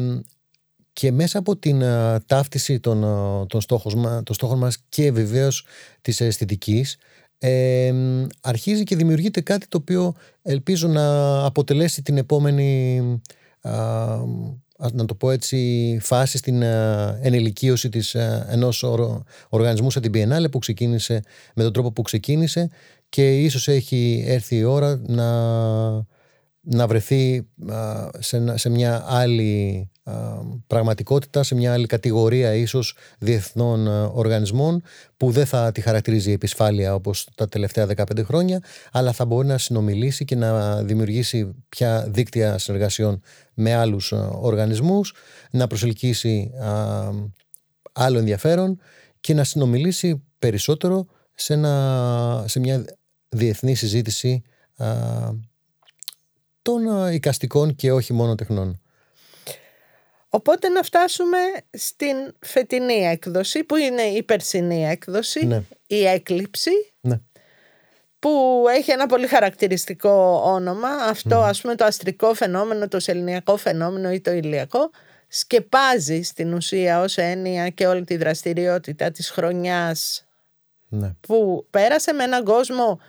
και 0.94 1.12
μέσα 1.12 1.40
από 1.40 1.58
την 1.58 1.84
ταύτιση 2.25 2.80
των, 2.80 3.02
των, 3.48 3.62
στόχων, 3.62 4.24
των 4.24 4.36
στόχων 4.36 4.58
μας 4.58 4.78
και 4.90 5.12
βεβαίως 5.12 5.66
της 6.02 6.22
αισθητικής 6.22 6.98
ε, 7.38 7.94
αρχίζει 8.42 8.84
και 8.84 8.96
δημιουργείται 8.96 9.42
κάτι 9.42 9.68
το 9.68 9.78
οποίο 9.78 10.16
ελπίζω 10.42 10.88
να 10.88 11.46
αποτελέσει 11.46 12.02
την 12.02 12.18
επόμενη 12.18 13.02
να 14.91 15.05
το 15.05 15.15
πω 15.15 15.32
έτσι, 15.32 15.98
φάση 16.01 16.38
στην 16.38 16.62
ενηλικίωση 17.22 17.89
της 17.89 18.15
ενός 18.50 18.84
οργανισμού 19.50 19.91
σαν 19.91 20.01
την 20.01 20.12
Biennale 20.15 20.51
που 20.51 20.60
ξεκίνησε 20.60 21.24
με 21.55 21.63
τον 21.63 21.74
τρόπο 21.74 21.91
που 21.91 22.01
ξεκίνησε 22.01 22.70
και 23.10 23.41
ίσως 23.41 23.67
έχει 23.67 24.24
έρθει 24.27 24.55
η 24.55 24.63
ώρα 24.63 25.01
να, 25.05 25.25
να 26.65 26.88
βρεθεί 26.88 27.48
σε, 28.19 28.57
σε 28.57 28.69
μια 28.69 29.05
άλλη 29.07 29.89
πραγματικότητα, 30.67 31.43
σε 31.43 31.55
μια 31.55 31.74
άλλη 31.74 31.86
κατηγορία 31.86 32.53
ίσως 32.53 32.98
διεθνών 33.19 33.88
οργανισμών 34.13 34.81
που 35.17 35.31
δεν 35.31 35.45
θα 35.45 35.72
τη 35.72 35.81
χαρακτηρίζει 35.81 36.29
η 36.29 36.34
επισφάλεια 36.34 36.93
όπως 36.93 37.27
τα 37.36 37.48
τελευταία 37.48 37.88
15 37.95 38.24
χρόνια 38.24 38.63
αλλά 38.91 39.12
θα 39.12 39.25
μπορεί 39.25 39.48
να 39.48 39.57
συνομιλήσει 39.57 40.25
και 40.25 40.36
να 40.36 40.81
δημιουργήσει 40.84 41.55
πια 41.69 42.07
δίκτυα 42.10 42.57
συνεργασιών 42.57 43.22
με 43.53 43.74
άλλους 43.74 44.12
οργανισμούς 44.31 45.13
να 45.51 45.67
προσελκύσει 45.67 46.51
άλλο 47.91 48.17
ενδιαφέρον 48.17 48.79
και 49.19 49.34
να 49.34 49.43
συνομιλήσει 49.43 50.24
περισσότερο 50.39 51.05
σε, 51.34 51.53
ένα, 51.53 52.43
σε 52.48 52.60
μια 52.60 52.86
διεθνή 53.29 53.75
συζήτηση 53.75 54.41
των 56.65 57.12
οικαστικών 57.13 57.75
και 57.75 57.91
όχι 57.91 58.13
μόνο 58.13 58.36
τεχνών. 58.36 58.81
Οπότε 60.29 60.69
να 60.69 60.81
φτάσουμε 60.81 61.38
στην 61.72 62.15
φετινή 62.39 62.93
έκδοση 62.93 63.63
που 63.63 63.75
είναι 63.75 64.01
η 64.01 64.24
περσινή 64.24 64.86
έκδοση, 64.86 65.45
ναι. 65.45 65.63
η 65.88 66.05
έκλειψη 66.05 66.93
ναι. 67.01 67.19
που 68.19 68.63
έχει 68.69 68.91
ένα 68.91 69.05
πολύ 69.05 69.27
χαρακτηριστικό 69.27 70.41
όνομα 70.45 70.89
αυτό 70.89 71.38
ας 71.38 71.62
πούμε 71.62 71.75
το 71.75 71.86
αστρικό 71.86 72.34
φαινόμενο, 72.34 72.88
το 72.88 73.00
σεληνιακό 73.00 73.57
φαινόμενο 73.57 74.12
ή 74.12 74.22
το 74.22 74.31
ηλιακό 74.31 74.89
σκεπάζει 75.27 76.22
στην 76.22 76.53
ουσία 76.53 77.01
ως 77.01 77.17
έννοια 77.17 77.69
και 77.69 77.88
όλη 77.88 78.03
τη 78.03 78.17
δραστηριότητα 78.17 79.12
της 79.12 79.29
χρονιάς 79.29 80.25
ναι. 80.88 81.13
που 81.19 81.67
πέρασε 81.69 82.13
με 82.13 82.24
έναν 82.24 82.43
κόσμο 82.43 83.00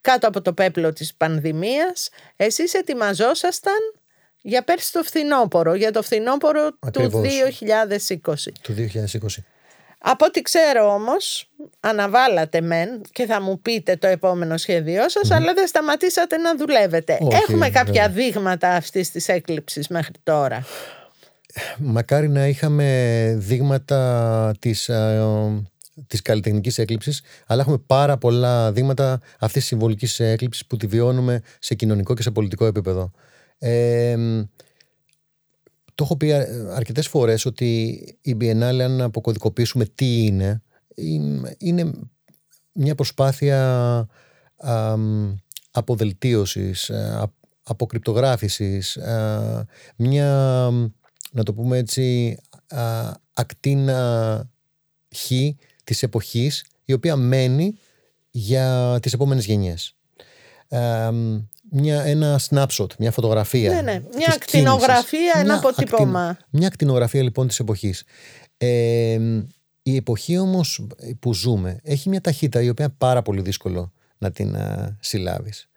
κάτω 0.00 0.28
από 0.28 0.42
το 0.42 0.52
πέπλο 0.52 0.92
της 0.92 1.14
πανδημίας 1.14 2.08
εσείς 2.36 2.74
ετοιμαζόσασταν 2.74 3.78
για 4.42 4.62
πέρσι 4.62 4.92
το 4.92 5.02
φθινόπωρο, 5.02 5.74
για 5.74 5.92
το 5.92 6.02
φθινόπωρο 6.02 6.70
του 6.92 7.10
2020. 7.10 8.52
Του 8.62 8.74
2020. 8.74 9.42
Από 10.02 10.24
ό,τι 10.24 10.42
ξέρω 10.42 10.94
όμως, 10.94 11.50
αναβάλατε 11.80 12.60
μεν 12.60 13.00
και 13.12 13.26
θα 13.26 13.40
μου 13.40 13.60
πείτε 13.60 13.96
το 13.96 14.06
επόμενο 14.06 14.56
σχέδιό 14.56 15.08
σας, 15.08 15.30
αλλά 15.30 15.54
δεν 15.54 15.66
σταματήσατε 15.66 16.36
να 16.36 16.56
δουλεύετε. 16.56 17.18
Έχουμε 17.30 17.70
κάποια 17.70 18.08
δείγματα 18.08 18.68
αυτής 18.68 19.10
της 19.10 19.28
έκλειψης 19.28 19.88
μέχρι 19.88 20.12
τώρα; 20.22 20.66
Μακάρι 21.78 22.28
να 22.28 22.46
είχαμε 22.46 23.34
δείγματα 23.38 24.52
της, 24.58 24.88
ε, 24.88 25.22
της 26.06 26.22
καλλιτεχνικής 26.22 26.78
έκλειψης, 26.78 27.22
αλλά 27.46 27.62
έχουμε 27.62 27.78
πάρα 27.78 28.18
πολλά 28.18 28.72
δείγματα 28.72 29.20
αυτής 29.38 29.60
της 29.60 29.66
συμβολικής 29.66 30.20
έκλειψης 30.20 30.66
που 30.66 30.76
τη 30.76 30.86
βιώνουμε 30.86 31.42
σε 31.58 31.74
κοινωνικό 31.74 32.14
και 32.14 32.22
σε 32.22 32.30
πολιτικό 32.30 32.66
επίπεδο. 32.66 33.10
Το 35.94 36.04
έχω 36.04 36.16
πει 36.16 36.32
αρκετές 36.74 37.08
φορές 37.08 37.44
ότι 37.44 37.98
η 38.20 38.36
Biennale 38.40 38.80
αν 38.80 39.00
αποκωδικοποιήσουμε 39.00 39.84
τι 39.84 40.24
είναι 40.24 40.62
είναι 41.58 41.92
μια 42.72 42.94
προσπάθεια 42.94 43.58
α, 44.56 44.94
αποδελτίωσης, 45.70 46.90
αποκρυπτογράφησης, 47.62 48.98
μια, 49.96 50.28
να 51.32 51.42
το 51.42 51.54
πούμε 51.54 51.78
έτσι, 51.78 52.36
ακτίνα 53.34 54.50
χ 55.16 55.30
της 55.90 56.02
εποχής 56.02 56.64
η 56.84 56.92
οποία 56.92 57.16
μένει 57.16 57.78
για 58.30 58.98
τις 59.02 59.12
επόμενες 59.12 59.44
γενιές 59.44 59.94
μια, 61.70 62.02
ένα 62.02 62.40
snapshot, 62.50 62.94
μια 62.98 63.10
φωτογραφία. 63.10 63.74
Ναι, 63.74 63.80
ναι. 63.80 64.02
Μια 64.16 64.32
ακτινογραφία, 64.34 65.32
ένα 65.36 65.54
αποτύπωμα. 65.54 66.38
μια 66.50 66.66
ακτινογραφία 66.66 67.22
λοιπόν 67.22 67.46
της 67.48 67.58
εποχής. 67.58 68.04
η 69.82 69.96
εποχή 69.96 70.38
όμως 70.38 70.86
που 71.20 71.34
ζούμε 71.34 71.80
έχει 71.82 72.08
μια 72.08 72.20
ταχύτητα 72.20 72.62
η 72.62 72.68
οποία 72.68 72.84
είναι 72.84 72.94
πάρα 72.98 73.22
πολύ 73.22 73.40
δύσκολο 73.40 73.92
να 74.18 74.30
την 74.30 74.56
α, 74.56 74.96
συλλάβεις. 75.00 75.68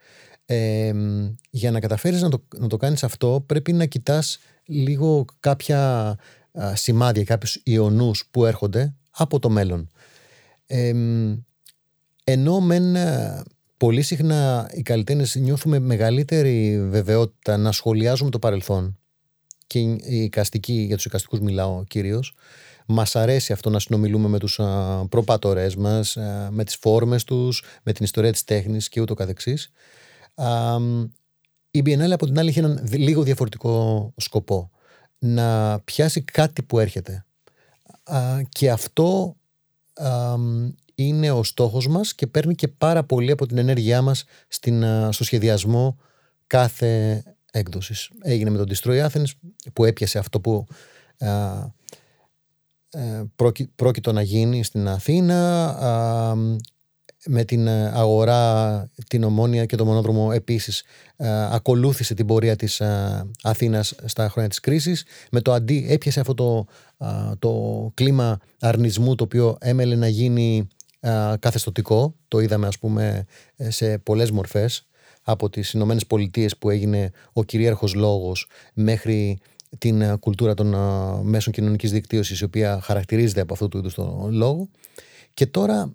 για 1.50 1.70
να 1.70 1.80
καταφέρεις 1.80 2.22
να 2.22 2.28
το, 2.28 2.44
να 2.56 2.66
το 2.66 2.76
κάνεις 2.76 3.04
αυτό 3.04 3.44
πρέπει 3.46 3.72
να 3.72 3.86
κοιτάς 3.86 4.38
λίγο 4.64 5.24
κάποια 5.40 6.08
α, 6.52 6.76
σημάδια, 6.76 7.24
κάποιους 7.24 7.60
ιονούς 7.64 8.28
που 8.30 8.44
έρχονται 8.44 8.94
από 9.10 9.38
το 9.38 9.50
μέλλον. 9.50 9.90
Ενώ 12.24 12.60
μεν 12.60 12.96
πολύ 13.76 14.02
συχνά 14.02 14.70
οι 14.72 14.82
καλλιτέχνες 14.82 15.34
νιώθουμε 15.34 15.78
μεγαλύτερη 15.78 16.86
βεβαιότητα 16.88 17.56
να 17.56 17.72
σχολιάζουμε 17.72 18.30
το 18.30 18.38
παρελθόν 18.38 18.98
και 19.66 19.78
οι 19.78 20.22
οικαστικοί, 20.22 20.72
για 20.72 20.96
τους 20.96 21.04
οικαστικούς 21.04 21.40
μιλάω 21.40 21.84
κυρίως, 21.84 22.34
μας 22.86 23.16
αρέσει 23.16 23.52
αυτό 23.52 23.70
να 23.70 23.78
συνομιλούμε 23.78 24.28
με 24.28 24.38
τους 24.38 24.60
προπατορές 25.08 25.76
μας, 25.76 26.16
με 26.50 26.64
τις 26.64 26.76
φόρμες 26.76 27.24
τους, 27.24 27.64
με 27.82 27.92
την 27.92 28.04
ιστορία 28.04 28.32
της 28.32 28.44
τέχνης 28.44 28.88
και 28.88 29.00
ούτω 29.00 29.14
καθεξής. 29.14 29.70
Η 31.70 31.82
Biennale 31.84 32.10
από 32.10 32.26
την 32.26 32.38
άλλη 32.38 32.48
έχει 32.48 32.58
έναν 32.58 32.88
λίγο 32.90 33.22
διαφορετικό 33.22 34.12
σκοπό. 34.16 34.70
Να 35.18 35.80
πιάσει 35.80 36.22
κάτι 36.22 36.62
που 36.62 36.78
έρχεται. 36.78 37.24
Και 38.48 38.70
αυτό 38.70 39.36
είναι 40.94 41.30
ο 41.30 41.42
στόχος 41.42 41.88
μας 41.88 42.14
και 42.14 42.26
παίρνει 42.26 42.54
και 42.54 42.68
πάρα 42.68 43.04
πολύ 43.04 43.30
από 43.30 43.46
την 43.46 43.58
ενέργειά 43.58 44.02
μας 44.02 44.24
στην, 44.48 44.84
στο 45.10 45.24
σχεδιασμό 45.24 45.98
κάθε 46.46 47.22
έκδοσης. 47.52 48.10
Έγινε 48.22 48.50
με 48.50 48.58
τον 48.58 48.68
Destroy 48.68 49.06
Athens 49.06 49.30
που 49.72 49.84
έπιασε 49.84 50.18
αυτό 50.18 50.40
που 50.40 50.66
α, 51.18 51.28
ε, 52.90 53.24
πρόκειτο 53.74 54.12
να 54.12 54.22
γίνει 54.22 54.64
στην 54.64 54.88
Αθήνα. 54.88 55.76
Με 57.26 57.44
την 57.44 57.68
αγορά, 57.68 58.90
την 59.08 59.24
ομόνια 59.24 59.64
και 59.64 59.76
το 59.76 59.84
μονόδρομο 59.84 60.30
επίσης 60.34 60.84
ακολούθησε 61.50 62.14
την 62.14 62.26
πορεία 62.26 62.56
της 62.56 62.82
Αθήνας 63.42 63.94
στα 64.04 64.28
χρόνια 64.28 64.50
της 64.50 64.60
κρίσης. 64.60 65.04
Με 65.30 65.40
το 65.40 65.52
αντί 65.52 65.86
έπιασε 65.88 66.20
αυτό 66.20 66.34
το, 66.34 66.66
το 67.38 67.90
κλίμα 67.94 68.38
αρνισμού 68.60 69.14
το 69.14 69.24
οποίο 69.24 69.56
έμελε 69.60 69.96
να 69.96 70.08
γίνει 70.08 70.68
καθεστωτικό. 71.38 72.14
Το 72.28 72.38
είδαμε 72.40 72.66
ας 72.66 72.78
πούμε 72.78 73.24
σε 73.56 73.98
πολλές 73.98 74.30
μορφές 74.30 74.86
από 75.22 75.50
τις 75.50 75.72
Ηνωμένες 75.72 76.06
Πολιτείες 76.06 76.56
που 76.56 76.70
έγινε 76.70 77.10
ο 77.32 77.44
κυρίαρχος 77.44 77.94
λόγος 77.94 78.48
μέχρι 78.74 79.38
την 79.78 80.18
κουλτούρα 80.18 80.54
των 80.54 80.74
μέσων 81.22 81.52
κοινωνικής 81.52 81.90
δικτύωσης 81.90 82.40
η 82.40 82.44
οποία 82.44 82.80
χαρακτηρίζεται 82.82 83.40
από 83.40 83.52
αυτού 83.52 83.68
του 83.68 83.78
είδους 83.78 83.94
τον 83.94 84.32
λόγο 84.32 84.68
και 85.34 85.46
τώρα 85.46 85.92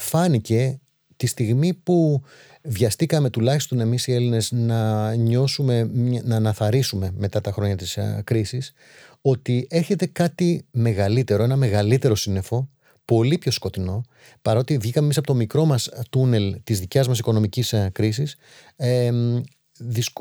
φάνηκε 0.00 0.78
τη 1.16 1.26
στιγμή 1.26 1.74
που 1.74 2.22
βιαστήκαμε 2.62 3.30
τουλάχιστον 3.30 3.80
εμείς 3.80 4.06
οι 4.06 4.12
Έλληνες 4.12 4.52
να 4.52 5.14
νιώσουμε, 5.14 5.90
να 6.24 6.36
αναθαρίσουμε 6.36 7.12
μετά 7.16 7.40
τα 7.40 7.52
χρόνια 7.52 7.76
της 7.76 7.98
κρίσης 8.24 8.72
ότι 9.20 9.66
έρχεται 9.70 10.06
κάτι 10.06 10.66
μεγαλύτερο, 10.70 11.42
ένα 11.42 11.56
μεγαλύτερο 11.56 12.14
σύννεφο 12.14 12.68
πολύ 13.04 13.38
πιο 13.38 13.50
σκοτεινό, 13.50 14.02
παρότι 14.42 14.78
βγήκαμε 14.78 15.06
μέσα 15.06 15.18
από 15.18 15.28
το 15.28 15.34
μικρό 15.34 15.64
μας 15.64 15.88
τούνελ 16.10 16.60
της 16.64 16.80
δικιάς 16.80 17.08
μας 17.08 17.18
οικονομικής 17.18 17.72
ε, 17.72 17.90
κρίσης, 17.92 18.36
ε, 18.76 19.10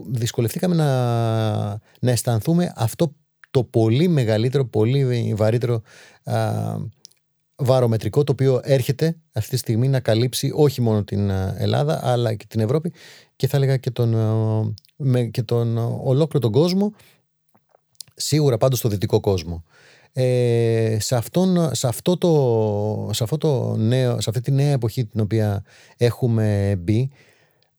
δυσκολευτήκαμε 0.08 0.76
να, 0.76 1.70
να 2.00 2.12
αισθανθούμε 2.12 2.74
αυτό 2.76 3.16
το 3.52 3.64
πολύ 3.64 4.08
μεγαλύτερο, 4.08 4.66
πολύ 4.66 5.34
βαρύτερο 5.34 5.82
βαρομετρικό 7.64 8.24
το 8.24 8.32
οποίο 8.32 8.60
έρχεται 8.64 9.16
αυτή 9.32 9.50
τη 9.50 9.58
στιγμή 9.58 9.88
να 9.88 10.00
καλύψει 10.00 10.52
όχι 10.56 10.82
μόνο 10.82 11.04
την 11.04 11.30
ε, 11.30 11.56
Ελλάδα 11.58 12.00
αλλά 12.04 12.34
και 12.34 12.46
την 12.48 12.60
Ευρώπη 12.60 12.94
και 13.36 13.48
θα 13.48 13.58
έλεγα 13.58 13.78
και 13.78 13.92
τον, 13.92 14.16
με, 14.96 15.24
και 15.24 15.44
τον 15.44 15.78
ολόκληρο 16.04 16.40
τον 16.40 16.52
κόσμο 16.52 16.94
σίγουρα 18.16 18.58
πάντως 18.58 18.80
στο 18.80 18.90
δυτικό 18.90 19.20
κόσμο. 19.20 19.64
Ε, 20.16 20.98
σε, 21.00 21.16
αυτόν, 21.16 21.76
σε, 21.76 21.88
αυτό 21.88 22.18
το, 22.18 23.10
σε, 23.14 23.24
αυτό 23.24 23.38
το 23.38 23.76
νέο, 23.76 24.22
σε 24.22 24.30
αυτή 24.30 24.42
τη 24.42 24.52
νέα 24.52 24.72
εποχή 24.72 25.06
την 25.06 25.20
οποία 25.20 25.64
έχουμε 25.98 26.76
μπει 26.80 27.12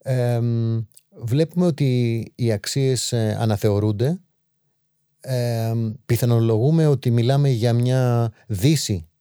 ε, 0.06 0.40
βλέπουμε 1.14 1.66
ότι 1.66 2.22
οι 2.34 2.52
αξίες 2.52 3.12
ε, 3.12 3.36
αναθεωρούνται 3.40 4.20
ε, 5.20 5.72
πιθανολογούμε 6.06 6.86
ότι 6.86 7.10
μιλάμε 7.10 7.48
για 7.48 7.72
μια 7.72 8.32
δύση 8.46 8.94
α, 8.94 9.13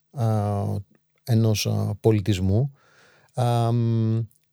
ενός 1.24 1.70
πολιτισμού. 2.00 2.74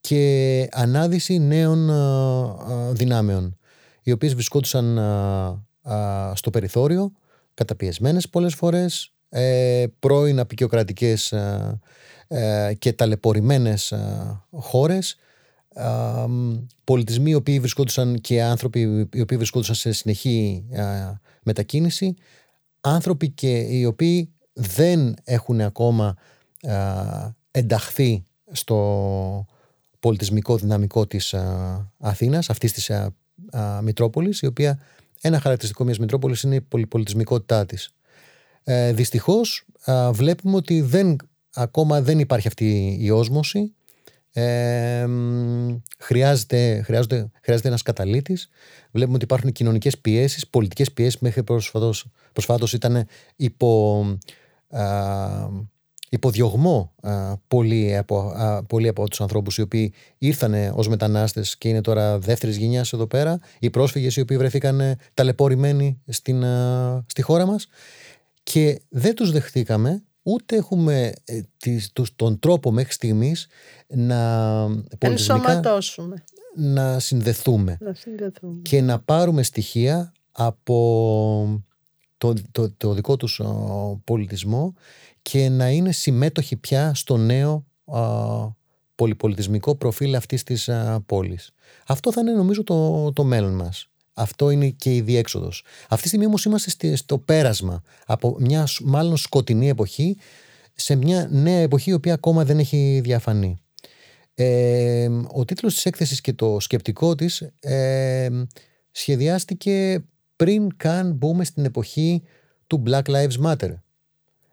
Και 0.00 0.68
ανάδυση 0.72 1.38
νέων 1.38 1.90
δυνάμεων 2.92 3.58
οι 4.02 4.12
οποίες 4.12 4.34
βρισκόντουσαν 4.34 4.98
στο 6.34 6.50
περιθώριο 6.50 7.12
καταπιεσμένες 7.54 8.28
πολλές 8.28 8.54
φορές, 8.54 9.12
ε, 9.28 9.86
πρώην 9.98 10.38
απεικιοκρατικές 10.38 11.32
ε, 11.32 11.80
ε, 12.28 12.74
και 12.78 12.92
ταλαιπωρημένες 12.92 13.92
ε, 13.92 14.40
χώρες, 14.50 15.16
ε, 15.74 15.84
πολιτισμοί 16.84 17.30
οι 17.30 17.34
οποίοι 17.34 17.60
βρισκόντουσαν 17.60 18.20
και 18.20 18.42
άνθρωποι 18.42 19.08
οι 19.12 19.20
οποίοι 19.20 19.36
βρισκόντουσαν 19.36 19.74
σε 19.74 19.92
συνεχή 19.92 20.64
μετακίνηση, 21.42 22.14
άνθρωποι 22.80 23.30
και 23.30 23.58
οι 23.58 23.84
οποίοι 23.84 24.32
δεν 24.52 25.14
έχουν 25.24 25.60
ακόμα 25.60 26.16
ενταχθεί 27.50 28.24
στο 28.52 29.46
πολιτισμικό 30.00 30.56
δυναμικό 30.56 31.06
της 31.06 31.34
Αθήνας, 31.98 32.50
αυτής 32.50 32.72
της 32.72 32.90
Μητρόπολης, 33.82 34.40
η 34.40 34.46
οποία 34.46 34.78
ένα 35.20 35.40
χαρακτηριστικό 35.40 35.84
μιας 35.84 35.98
Μητρόπολης 35.98 36.42
είναι 36.42 36.54
η 36.54 36.60
πολυπολιτισμικότητά 36.60 37.66
της. 37.66 37.94
Ε, 38.64 38.92
Δυστυχώς 38.92 39.66
βλέπουμε 40.10 40.56
ότι 40.56 40.80
δεν, 40.80 41.16
ακόμα 41.54 42.00
δεν 42.00 42.18
υπάρχει 42.18 42.46
αυτή 42.48 42.96
η 43.00 43.10
όσμωση. 43.10 43.74
Ε, 44.32 45.06
χρειάζεται, 45.98 46.82
χρειάζεται, 46.84 47.30
χρειάζεται 47.42 47.68
ένας 47.68 47.82
καταλήτης 47.82 48.48
βλέπουμε 48.90 49.14
ότι 49.14 49.24
υπάρχουν 49.24 49.52
κοινωνικές 49.52 49.98
πιέσεις 49.98 50.48
πολιτικές 50.48 50.92
πιέσεις 50.92 51.20
μέχρι 51.20 51.42
προσφάτως, 52.32 52.72
ήταν 52.72 53.06
υπό 53.36 54.04
υποδιωγμό 56.08 56.94
α, 57.02 57.36
πολλοί, 57.36 57.96
από, 57.96 58.18
α, 58.18 58.64
πολλοί 58.64 58.88
από 58.88 59.08
τους 59.08 59.20
ανθρώπους 59.20 59.58
οι 59.58 59.60
οποίοι 59.60 59.92
ήρθαν 60.18 60.72
ως 60.74 60.88
μετανάστες 60.88 61.58
και 61.58 61.68
είναι 61.68 61.80
τώρα 61.80 62.18
δεύτερης 62.18 62.56
γενιάς 62.56 62.92
εδώ 62.92 63.06
πέρα, 63.06 63.40
οι 63.58 63.70
πρόσφυγες 63.70 64.16
οι 64.16 64.20
οποίοι 64.20 64.36
βρεθήκαν 64.36 64.96
ταλαιπωρημένοι 65.14 66.00
στην, 66.08 66.44
στη 67.06 67.22
χώρα 67.22 67.46
μας. 67.46 67.66
Και 68.42 68.80
δεν 68.88 69.14
τους 69.14 69.30
δεχτήκαμε 69.30 70.02
ούτε 70.22 70.56
έχουμε 70.56 71.12
ε, 71.24 71.40
τον 72.16 72.38
τρόπο 72.38 72.70
μέχρι 72.70 72.92
στιγμής 72.92 73.46
να 73.88 74.66
ενσωματώσουμε. 74.98 76.24
να 76.56 76.98
συνδεθούμε, 76.98 77.76
να 77.80 77.94
συνδεθούμε. 77.94 78.60
και 78.62 78.80
να 78.80 78.98
πάρουμε 78.98 79.42
στοιχεία 79.42 80.12
από 80.32 81.64
το, 82.20 82.34
το, 82.52 82.70
το 82.70 82.94
δικό 82.94 83.16
τους 83.16 83.40
πολιτισμό 84.04 84.74
και 85.22 85.48
να 85.48 85.70
είναι 85.70 85.92
συμμέτοχοι 85.92 86.56
πια 86.56 86.94
στο 86.94 87.16
νέο 87.16 87.64
α, 87.84 88.00
πολυπολιτισμικό 88.94 89.74
προφίλ 89.74 90.14
αυτής 90.14 90.42
της 90.42 90.68
α, 90.68 91.00
πόλης. 91.06 91.50
Αυτό 91.86 92.12
θα 92.12 92.20
είναι 92.20 92.32
νομίζω 92.32 92.64
το, 92.64 93.12
το 93.12 93.24
μέλλον 93.24 93.52
μας. 93.52 93.88
Αυτό 94.12 94.50
είναι 94.50 94.68
και 94.68 94.94
η 94.94 95.00
διέξοδος. 95.00 95.64
Αυτή 95.82 96.02
τη 96.02 96.08
στιγμή 96.08 96.26
όμως 96.26 96.44
είμαστε 96.44 96.96
στο 96.96 97.18
πέρασμα 97.18 97.82
από 98.06 98.36
μια 98.38 98.68
μάλλον 98.82 99.16
σκοτεινή 99.16 99.68
εποχή 99.68 100.16
σε 100.74 100.94
μια 100.94 101.28
νέα 101.30 101.58
εποχή 101.58 101.90
η 101.90 101.92
οποία 101.92 102.14
ακόμα 102.14 102.44
δεν 102.44 102.58
έχει 102.58 103.00
διαφανεί. 103.02 103.56
Ε, 104.34 105.08
ο 105.32 105.44
τίτλος 105.44 105.74
της 105.74 105.86
έκθεσης 105.86 106.20
και 106.20 106.32
το 106.32 106.60
σκεπτικό 106.60 107.14
της 107.14 107.40
ε, 107.60 108.28
σχεδιάστηκε 108.90 110.04
πριν 110.40 110.76
καν 110.76 111.12
μπούμε 111.12 111.44
στην 111.44 111.64
εποχή 111.64 112.22
του 112.66 112.82
Black 112.86 113.02
Lives 113.02 113.44
Matter. 113.44 113.74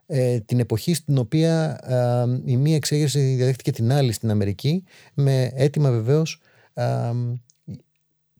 Ε, 0.06 0.40
την 0.40 0.60
εποχή 0.60 0.94
στην 0.94 1.18
οποία 1.18 1.80
η 2.46 2.58
μία 2.58 2.76
εξέγερση 2.76 3.20
διαδέχτηκε 3.20 3.72
την 3.72 3.92
άλλη 3.92 4.12
στην 4.12 4.30
Αμερική 4.30 4.84
με 5.14 5.52
έτοιμα 5.54 5.92
βεβαίως 5.92 6.42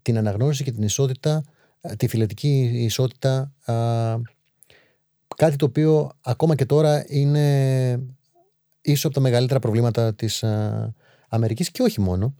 την 0.02 0.18
αναγνώριση 0.18 0.64
και 0.64 0.72
την 0.72 0.84
ισότητα, 0.84 1.44
τη 1.98 2.08
φιλετική 2.08 2.72
ισότητα 2.74 3.54
κάτι 5.36 5.56
το 5.56 5.66
οποίο 5.66 6.12
ακόμα 6.22 6.56
και 6.56 6.66
τώρα 6.66 7.06
είναι 7.08 8.00
ίσως 8.82 9.06
από 9.06 9.14
τα 9.14 9.20
μεγαλύτερα 9.20 9.60
προβλήματα 9.60 10.16
της 10.16 10.44
Αμερικής 11.30 11.72
και 11.72 11.82
όχι 11.82 12.02
μόνο. 12.02 12.36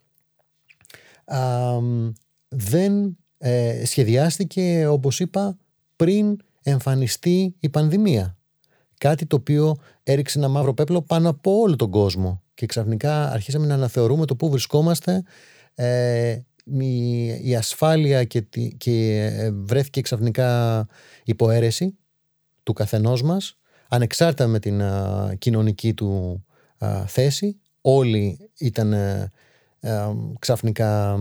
Δεν 2.48 3.18
ε, 3.38 3.86
σχεδιάστηκε 3.86 4.88
όπως 4.88 5.20
είπα 5.20 5.58
πριν 5.96 6.38
εμφανιστεί 6.64 7.56
η 7.60 7.70
πανδημία 7.70 8.38
Κάτι 8.98 9.26
το 9.26 9.36
οποίο 9.36 9.76
έριξε 10.04 10.38
ένα 10.38 10.48
μαύρο 10.48 10.74
πέπλο 10.74 11.02
πάνω 11.02 11.30
από 11.30 11.60
όλο 11.60 11.76
τον 11.76 11.92
κόσμο. 11.92 12.42
Και 12.54 12.66
ξαφνικά 12.66 13.32
αρχίσαμε 13.32 13.66
να 13.66 13.74
αναθεωρούμε 13.74 14.26
το 14.26 14.36
πού 14.36 14.50
βρισκόμαστε. 14.50 15.24
Ε, 15.76 16.40
η, 17.42 17.56
ασφάλεια 17.56 18.24
και, 18.24 18.42
και 18.78 19.24
ε, 19.38 19.52
βρέθηκε 19.52 20.02
ξαφνικά 20.02 20.88
υποαίρεση 21.24 21.98
του 22.64 22.74
καθενός 22.74 23.24
μας 23.24 23.58
ανεξάρτητα 23.90 24.48
με 24.48 24.60
την 24.60 24.82
κοινωνική 25.38 25.94
του 25.94 26.44
θέση 27.06 27.60
όλοι 27.82 28.50
ήταν 28.58 28.94
ε, 28.94 29.32
ξαφνικά 30.40 31.20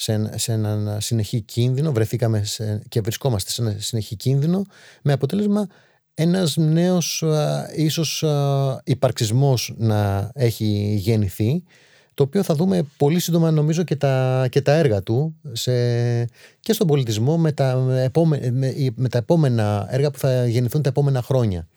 σε, 0.00 0.38
σε 0.38 0.52
έναν 0.52 0.96
συνεχή 1.00 1.40
κίνδυνο, 1.40 1.92
βρεθήκαμε 1.92 2.44
και 2.88 3.00
βρισκόμαστε 3.00 3.50
σε 3.50 3.62
ένα 3.62 3.74
συνεχή 3.78 4.16
κίνδυνο, 4.16 4.62
με 5.02 5.12
αποτέλεσμα 5.12 5.66
ένας 6.14 6.56
νέος 6.56 7.22
α, 7.22 7.70
ίσως 7.74 8.22
α, 8.22 8.80
υπαρξισμός 8.84 9.74
να 9.76 10.30
έχει 10.34 10.94
γεννηθεί, 10.98 11.62
το 12.14 12.22
οποίο 12.22 12.42
θα 12.42 12.54
δούμε 12.54 12.82
πολύ 12.96 13.20
σύντομα 13.20 13.50
νομίζω 13.50 13.82
και 13.82 13.96
τα, 13.96 14.46
και 14.50 14.60
τα 14.60 14.72
έργα 14.72 15.02
του 15.02 15.36
σε, 15.52 15.72
και 16.60 16.72
στον 16.72 16.86
πολιτισμό 16.86 17.38
με 17.38 17.52
τα, 17.52 17.86
επόμε, 18.02 18.50
με, 18.96 19.08
τα 19.08 19.18
επόμενα 19.18 19.86
έργα 19.90 20.10
που 20.10 20.18
θα 20.18 20.46
γεννηθούν 20.46 20.82
τα 20.82 20.88
επόμενα 20.88 21.22
χρόνια. 21.22 21.68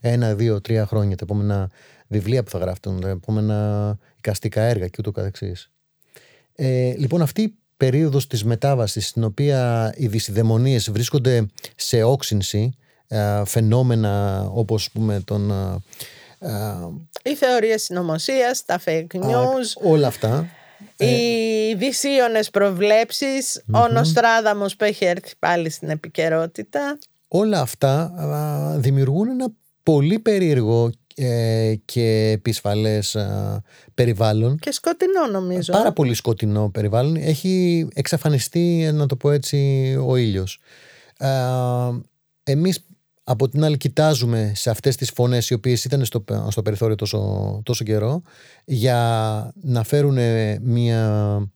Ένα, 0.00 0.34
δύο, 0.34 0.60
τρία 0.60 0.86
χρόνια, 0.86 1.16
τα 1.16 1.24
επόμενα 1.24 1.70
βιβλία 2.08 2.42
που 2.42 2.50
θα 2.50 2.58
γράφτουν, 2.58 3.00
τα 3.00 3.08
επόμενα 3.08 3.98
οικαστικά 4.16 4.62
έργα 4.62 4.86
και 4.86 4.96
ούτω 4.98 5.10
καθεξής. 5.10 5.70
Ε, 6.54 6.94
λοιπόν, 6.96 7.22
αυτή 7.22 7.54
περίοδος 7.80 8.26
της 8.26 8.44
μετάβασης 8.44 9.08
στην 9.08 9.24
οποία 9.24 9.92
οι 9.96 10.06
δυσιδαιμονίες 10.06 10.90
βρίσκονται 10.90 11.46
σε 11.76 12.02
όξυνση, 12.02 12.72
ε, 13.08 13.42
φαινόμενα 13.44 14.44
όπως 14.54 14.90
πούμε 14.90 15.20
τον 15.24 15.50
ε, 15.50 16.48
ε, 16.48 17.30
Οι 17.30 17.34
θεωρίες 17.34 17.82
συνωμοσίας, 17.82 18.64
τα 18.64 18.80
fake 18.84 19.06
news. 19.20 19.82
όλα 19.82 20.06
αυτά. 20.06 20.46
Οι 20.96 21.74
δυσίωνες 21.74 22.50
προβλέψεις, 22.50 23.64
ο 23.72 23.88
Νοστράδαμος 23.88 24.76
που 24.76 24.84
έχει 24.84 25.04
έρθει 25.04 25.32
πάλι 25.38 25.70
στην 25.70 25.88
επικαιρότητα. 25.88 26.98
Όλα 27.28 27.60
αυτά 27.60 28.12
δημιουργούν 28.78 29.28
ένα 29.28 29.46
πολύ 29.82 30.18
περίεργο 30.18 30.86
ε, 30.86 30.90
και 31.84 32.30
επισφαλές 32.32 33.16
περιβάλλον. 33.94 34.58
Και 34.58 34.72
σκοτεινό 34.72 35.26
νομίζω. 35.32 35.72
Πάρα 35.72 35.92
πολύ 35.92 36.14
σκοτεινό 36.14 36.70
περιβάλλον. 36.70 37.16
Έχει 37.16 37.88
εξαφανιστεί, 37.94 38.90
να 38.92 39.06
το 39.06 39.16
πω 39.16 39.30
έτσι, 39.30 39.96
ο 40.06 40.16
ήλιος. 40.16 40.60
εμείς 42.42 42.84
από 43.30 43.48
την 43.48 43.64
άλλη 43.64 43.76
κοιτάζουμε 43.76 44.52
σε 44.54 44.70
αυτές 44.70 44.96
τις 44.96 45.10
φωνές 45.10 45.50
οι 45.50 45.54
οποίες 45.54 45.84
ήταν 45.84 46.04
στο, 46.04 46.24
στο 46.50 46.62
περιθώριο 46.62 46.94
τόσο, 46.94 47.60
τόσο 47.64 47.84
καιρό 47.84 48.22
για 48.64 49.52
να 49.62 49.82
φέρουν 49.82 50.18
μια... 50.62 51.50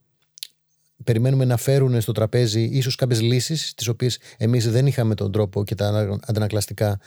Περιμένουμε 1.04 1.44
να 1.44 1.56
φέρουν 1.56 2.00
στο 2.00 2.12
τραπέζι 2.12 2.62
ίσως 2.62 2.94
κάποιες 2.94 3.20
λύσεις 3.20 3.74
τις 3.74 3.88
οποίες 3.88 4.18
εμείς 4.36 4.70
δεν 4.70 4.86
είχαμε 4.86 5.14
τον 5.14 5.32
τρόπο 5.32 5.64
και 5.64 5.74
τα 5.74 6.18
αντανακλαστικά 6.26 6.98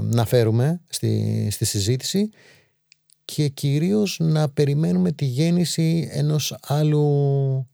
να 0.00 0.24
φέρουμε 0.26 0.80
στη, 0.88 1.48
στη 1.50 1.64
συζήτηση 1.64 2.30
και 3.24 3.48
κυρίως 3.48 4.16
να 4.20 4.48
περιμένουμε 4.48 5.12
τη 5.12 5.24
γέννηση 5.24 6.08
ενός 6.12 6.56
άλλου 6.66 7.68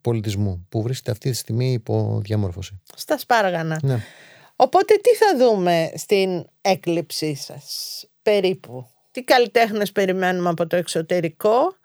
πολιτισμού 0.00 0.66
που 0.68 0.82
βρίσκεται 0.82 1.10
αυτή 1.10 1.30
τη 1.30 1.36
στιγμή 1.36 1.72
υπό 1.72 2.20
διαμόρφωση. 2.24 2.80
Στα 2.96 3.18
σπάργανα. 3.18 3.80
Ναι. 3.82 3.98
Οπότε 4.56 4.94
τι 4.94 5.14
θα 5.14 5.46
δούμε 5.46 5.92
στην 5.94 6.44
έκλειψή 6.60 7.34
σας 7.34 8.04
περίπου; 8.22 8.86
Τι 9.10 9.22
καλλιτέχνες 9.22 9.92
περιμένουμε 9.92 10.48
από 10.48 10.66
το 10.66 10.76
εξωτερικο 10.76 11.76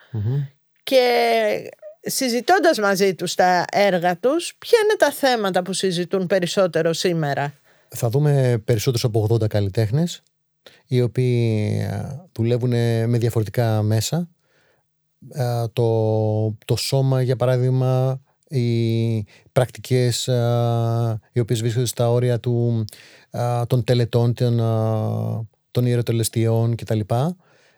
και 0.83 1.71
συζητώντας 2.01 2.79
μαζί 2.79 3.15
τους 3.15 3.35
τα 3.35 3.65
έργα 3.71 4.17
τους, 4.17 4.55
ποια 4.57 4.79
είναι 4.83 4.95
τα 4.97 5.11
θέματα 5.11 5.61
που 5.61 5.73
συζητούν 5.73 6.27
περισσότερο 6.27 6.93
σήμερα; 6.93 7.53
Θα 7.95 8.09
δούμε 8.09 8.61
περισσότερους 8.65 9.03
από 9.03 9.27
80 9.29 9.47
καλλιτέχνες, 9.47 10.23
οι 10.87 11.01
οποίοι 11.01 11.81
δουλεύουν 12.31 12.69
με 13.09 13.17
διαφορετικά 13.17 13.81
μέσα. 13.81 14.29
Το, 15.73 16.57
το 16.65 16.75
σώμα, 16.75 17.21
για 17.21 17.35
παράδειγμα, 17.35 18.21
οι 18.49 19.25
πρακτικές 19.51 20.27
οι 21.31 21.39
οποίες 21.39 21.59
βρίσκονται 21.59 21.85
στα 21.85 22.11
όρια 22.11 22.39
του, 22.39 22.85
των 23.67 23.83
τελετών, 23.83 24.33
των, 24.33 24.57
των 25.71 25.85
ιεροτελεστιών 25.85 26.75
κτλ. 26.75 26.99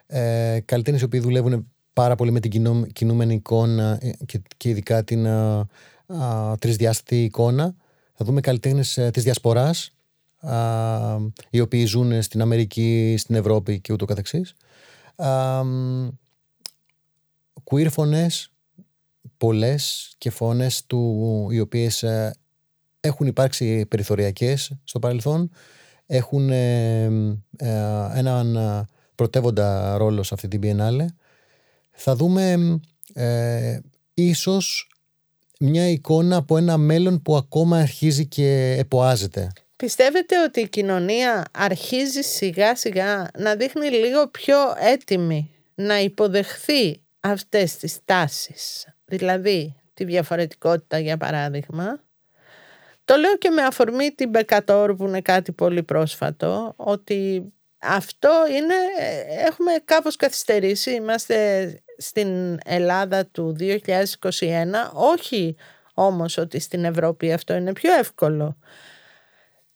Ε, 0.06 0.60
καλλιτέχνες 0.64 1.02
οι 1.02 1.04
οποίοι 1.04 1.20
δουλεύουν 1.20 1.70
πάρα 1.92 2.14
πολύ 2.14 2.30
με 2.30 2.40
την 2.40 2.50
κινούμενη 2.92 3.34
εικόνα 3.34 3.98
ε, 4.00 4.10
και, 4.26 4.42
και 4.56 4.68
ειδικά 4.68 5.04
την 5.04 5.26
α, 5.26 5.68
α, 6.06 6.56
τρισδιάστατη 6.58 7.24
εικόνα. 7.24 7.74
Θα 8.14 8.24
δούμε 8.24 8.40
καλλιτέχνες 8.40 8.98
ε, 8.98 9.10
της 9.10 9.22
διασποράς 9.22 9.92
α, 10.46 11.16
οι 11.50 11.60
οποίοι 11.60 11.84
ζουν 11.84 12.22
στην 12.22 12.40
Αμερική, 12.40 13.14
στην 13.18 13.34
Ευρώπη 13.34 13.80
και 13.80 13.92
ούτω 13.92 14.04
καθεξής. 14.04 14.54
queer 17.64 17.86
φωνές 17.90 18.52
πολλές 19.36 20.14
και 20.18 20.30
φωνές 20.30 20.86
του 20.86 21.48
οι 21.50 21.60
οποίες 21.60 22.02
ε, 22.02 22.34
έχουν 23.00 23.26
υπάρξει 23.26 23.86
περιθωριακές 23.86 24.72
στο 24.84 24.98
παρελθόν 24.98 25.50
έχουν 26.06 26.50
ε, 26.50 27.04
ε, 27.56 28.08
έναν 28.14 28.58
πρωτεύοντα 29.14 29.96
ρόλο 29.96 30.22
σε 30.22 30.34
αυτή 30.34 30.48
την 30.48 30.60
Biennale 30.62 31.06
θα 31.92 32.16
δούμε 32.16 32.80
ε, 33.12 33.78
ίσως 34.14 34.88
μια 35.60 35.88
εικόνα 35.88 36.36
από 36.36 36.56
ένα 36.56 36.76
μέλλον 36.76 37.22
που 37.22 37.36
ακόμα 37.36 37.78
αρχίζει 37.78 38.26
και 38.26 38.76
εποάζεται. 38.78 39.52
Πιστεύετε 39.82 40.42
ότι 40.42 40.60
η 40.60 40.68
κοινωνία 40.68 41.44
αρχίζει 41.52 42.20
σιγά 42.20 42.76
σιγά 42.76 43.28
να 43.38 43.54
δείχνει 43.56 43.88
λίγο 43.88 44.28
πιο 44.28 44.56
έτοιμη 44.78 45.50
να 45.74 45.98
υποδεχθεί 45.98 47.02
αυτές 47.20 47.76
τις 47.76 47.98
τάσεις; 48.04 48.86
Δηλαδή 49.04 49.76
τη 49.94 50.04
διαφορετικότητα 50.04 50.98
για 50.98 51.16
παράδειγμα. 51.16 52.00
Το 53.04 53.16
λέω 53.16 53.36
και 53.36 53.50
με 53.50 53.62
αφορμή 53.62 54.10
την 54.10 54.28
Μπεκατόρ 54.28 54.94
που 54.94 55.06
είναι 55.06 55.20
κάτι 55.20 55.52
πολύ 55.52 55.82
πρόσφατο, 55.82 56.72
ότι 56.76 57.52
αυτό 57.78 58.30
είναι, 58.50 58.74
έχουμε 59.46 59.72
κάπως 59.84 60.16
καθυστερήσει, 60.16 60.90
είμαστε 60.90 61.68
στην 61.98 62.58
Ελλάδα 62.64 63.26
του 63.26 63.56
2021, 63.58 63.74
όχι 64.92 65.56
όμως 65.94 66.36
ότι 66.36 66.58
στην 66.58 66.84
Ευρώπη 66.84 67.32
αυτό 67.32 67.54
είναι 67.54 67.72
πιο 67.72 67.92
εύκολο. 67.92 68.56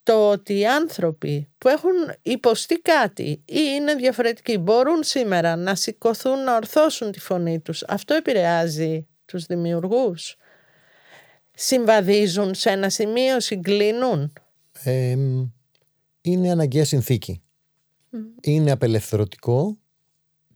Το 0.06 0.30
ότι 0.30 0.58
οι 0.58 0.66
άνθρωποι 0.66 1.48
που 1.58 1.68
έχουν 1.68 1.92
υποστεί 2.22 2.78
κάτι 2.78 3.24
ή 3.44 3.58
είναι 3.76 3.94
διαφορετικοί 3.94 4.58
μπορούν 4.58 5.02
σήμερα 5.02 5.56
να 5.56 5.74
σηκωθούν, 5.74 6.44
να 6.44 6.54
ορθώσουν 6.54 7.12
τη 7.12 7.20
φωνή 7.20 7.60
τους. 7.60 7.82
Αυτό 7.82 8.14
επηρεάζει 8.14 9.06
τους 9.24 9.46
δημιουργούς. 9.46 10.36
Συμβαδίζουν 11.54 12.54
σε 12.54 12.70
ένα 12.70 12.88
σημείο, 12.88 13.40
συγκλίνουν. 13.40 14.32
είναι 16.20 16.50
αναγκαία 16.50 16.84
συνθήκη. 16.84 17.42
Είναι 18.40 18.70
απελευθερωτικό 18.70 19.78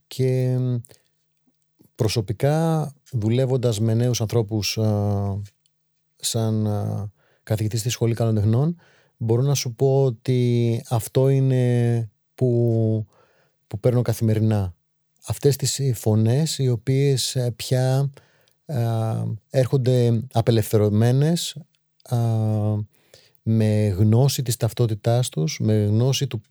και 0.07 0.57
προσωπικά 1.95 2.91
δουλεύοντας 3.11 3.79
με 3.79 3.93
νέους 3.93 4.21
ανθρώπους 4.21 4.79
σαν 6.15 6.67
α, 6.67 7.11
καθηγητής 7.43 7.79
στη 7.79 7.89
Σχολή 7.89 8.13
Καλών 8.13 8.35
Τεχνών 8.35 8.81
μπορώ 9.23 9.41
να 9.41 9.53
σου 9.53 9.73
πω 9.73 10.03
ότι 10.03 10.83
αυτό 10.89 11.29
είναι 11.29 12.09
που, 12.35 13.05
που 13.67 13.79
παίρνω 13.79 14.01
καθημερινά. 14.01 14.73
Αυτές 15.25 15.55
τις 15.55 15.81
φωνές 15.93 16.57
οι 16.57 16.69
οποίες 16.69 17.35
ε, 17.35 17.51
πια 17.55 18.09
έρχονται 19.49 20.23
απελευθερωμένες 20.31 21.57
με 23.43 23.87
γνώση 23.97 24.41
της 24.41 24.57
ταυτότητάς 24.57 25.29
τους, 25.29 25.59
με 25.59 25.85
γνώση 25.85 26.27
του, 26.27 26.41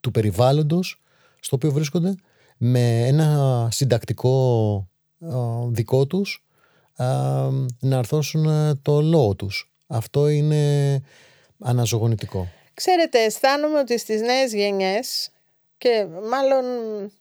του 0.00 0.10
περιβάλλοντος 0.10 1.02
στο 1.40 1.56
οποίο 1.56 1.72
βρίσκονται, 1.72 2.14
με 2.56 3.06
ένα 3.06 3.68
συντακτικό 3.70 4.88
δικό 5.68 6.06
τους 6.06 6.44
να 7.80 7.98
αρθώσουν 7.98 8.78
το 8.82 9.02
λόγο 9.02 9.34
τους. 9.34 9.72
Αυτό 9.86 10.28
είναι 10.28 11.02
αναζωογονητικό. 11.60 12.48
Ξέρετε, 12.74 13.18
αισθάνομαι 13.18 13.78
ότι 13.78 13.98
στις 13.98 14.20
νέες 14.20 14.52
γενιές 14.54 15.30
και 15.78 16.06
μάλλον 16.30 16.64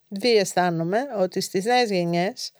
διαισθάνομαι 0.07 0.99
ότι 1.19 1.41
στις 1.41 1.65
νέες 1.65 1.89
γενιές 1.89 2.51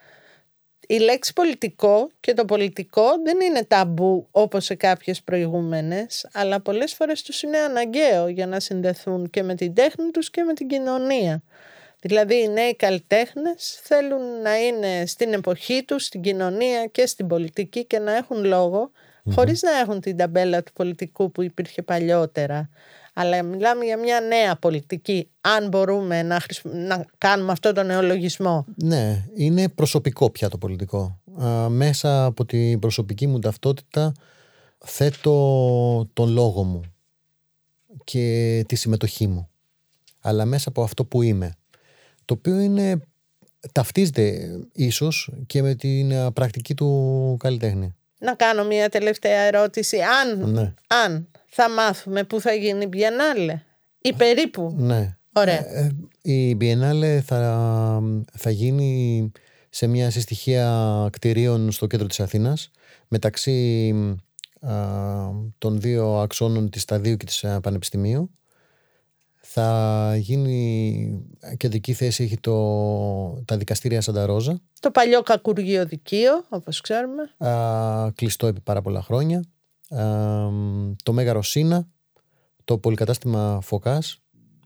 η 0.88 0.98
λέξη 0.98 1.34
πολιτικό 1.34 2.10
και 2.20 2.34
το 2.34 2.46
πολιτικό 2.46 3.04
δεν 3.24 3.40
είναι 3.40 3.64
ταμπού 3.64 4.28
όπως 4.32 4.66
σε 4.66 4.76
κάποιες 4.76 5.22
προηγούμενες, 5.22 6.28
αλλά 6.34 6.60
πολλές 6.60 6.94
φορές 6.94 7.22
τους 7.22 7.42
είναι 7.42 7.58
αναγκαίο 7.58 8.28
για 8.28 8.48
να 8.48 8.60
συνδεθούν 8.60 9.30
και 9.30 9.44
με 9.44 9.56
την 9.56 9.74
τέχνη 9.74 10.12
τους 10.12 10.30
και 10.30 10.44
με 10.44 10.54
την 10.54 10.68
κοινωνία. 10.68 11.44
Δηλαδή 12.02 12.36
οι 12.36 12.48
νέοι 12.48 12.76
καλλιτέχνες 12.76 13.80
θέλουν 13.84 14.42
να 14.42 14.58
είναι 14.58 15.06
στην 15.06 15.34
εποχή 15.34 15.84
τους, 15.84 16.06
στην 16.06 16.22
κοινωνία 16.22 16.86
και 16.86 17.06
στην 17.06 17.28
πολιτική 17.28 17.86
και 17.86 18.00
να 18.00 18.16
έχουν 18.16 18.46
λόγο, 18.46 18.92
χωρίς 19.32 19.62
να 19.62 19.72
έχουν 19.72 20.00
την 20.00 20.18
ταμπέλα 20.18 20.64
του 20.64 20.74
πολιτικού 20.74 21.32
που 21.32 21.42
υπήρχε 21.42 21.82
παλιότερα 21.82 22.70
αλλά 23.18 23.44
μιλάμε 23.44 23.86
για 23.86 23.98
μια 23.98 24.20
νέα 24.20 24.56
πολιτική, 24.56 25.30
αν 25.42 25.68
μπορούμε 25.68 26.24
να, 26.24 26.42
να 26.64 27.06
κάνουμε 27.18 27.52
αυτό 27.52 27.74
τον 27.74 27.86
νεολογισμό. 27.86 28.66
Ναι, 28.84 29.26
είναι 29.36 29.70
προσωπικό 29.70 30.30
πια 30.30 30.50
το 30.50 30.58
πολιτικό. 30.58 31.20
μέσα 31.70 32.26
από 32.26 32.46
την 32.46 32.80
προσωπική 32.80 33.28
μου 33.28 33.40
ταυτότητα 33.40 34.12
θέτω 34.86 36.10
τον 36.14 36.30
λόγο 36.30 36.64
μου 36.64 36.82
και 38.04 38.64
τη 38.68 38.76
συμμετοχή 38.76 39.28
μου. 39.28 39.50
Αλλά 40.22 40.46
μέσα 40.46 40.70
από 40.70 40.84
αυτό 40.84 41.06
που 41.06 41.22
είμαι. 41.22 41.56
Το 42.26 42.34
οποίο 42.34 42.60
είναι, 42.60 43.00
ταυτίζεται 43.72 44.50
ίσως 44.74 45.32
και 45.46 45.62
με 45.62 45.76
την 45.76 46.34
πρακτική 46.34 46.74
του 46.74 47.36
καλλιτέχνη. 47.40 47.96
Να 48.20 48.34
κάνω 48.34 48.66
μια 48.66 48.90
τελευταία 48.90 49.40
ερώτηση. 49.40 49.98
Αν, 50.02 50.52
ναι. 50.52 50.74
αν 50.88 51.28
θα 51.46 51.70
μάθουμε 51.70 52.24
πού 52.24 52.42
θα 52.42 52.54
γίνει 52.54 52.84
η 52.84 52.90
Biennale; 52.94 53.60
Ή 54.02 54.14
περίπου; 54.14 54.76
Ναι. 54.78 55.18
Ωραία. 55.34 55.68
Ε, 55.68 55.92
ε, 56.22 56.32
η 56.32 56.58
Biennale 56.62 57.20
θα, 57.26 58.02
θα 58.34 58.50
γίνει 58.50 59.32
σε 59.70 59.88
μια 59.88 60.10
συστοιχεία 60.10 61.08
κτηρίων 61.12 61.72
στο 61.72 61.88
κέντρο 61.88 62.08
της 62.08 62.20
Αθήνας 62.20 62.72
μεταξύ 63.08 63.94
των 65.58 65.82
δύο 65.82 66.20
αξώνων 66.20 66.70
της 66.70 66.82
Σταδίου 66.82 67.18
και 67.18 67.26
της 67.26 67.46
Πανεπιστημίου. 67.62 68.32
Θα 69.58 70.16
γίνει 70.18 71.28
κεντρική 71.58 71.94
θέση 71.94 72.24
έχει 72.24 72.40
το, 72.40 73.44
τα 73.46 73.58
δικαστήρια 73.58 74.02
Σανταρόζα. 74.02 74.60
Το 74.80 74.92
παλιό 74.92 75.22
κακουργείο 75.22 75.86
δικείο, 75.86 76.32
όπως 76.50 76.82
ξέρουμε. 76.82 77.50
Α, 77.52 78.12
κλειστό 78.12 78.48
επί 78.48 78.60
πάρα 78.60 78.82
πολλά 78.82 79.02
χρόνια. 79.02 79.44
Α, 79.90 80.04
το 81.04 81.14
Μέγα 81.14 81.34
Ρωσίνα, 81.34 81.88
το 82.64 82.78
πολυκατάστημα 82.78 83.60
Φωκάς. 83.62 84.22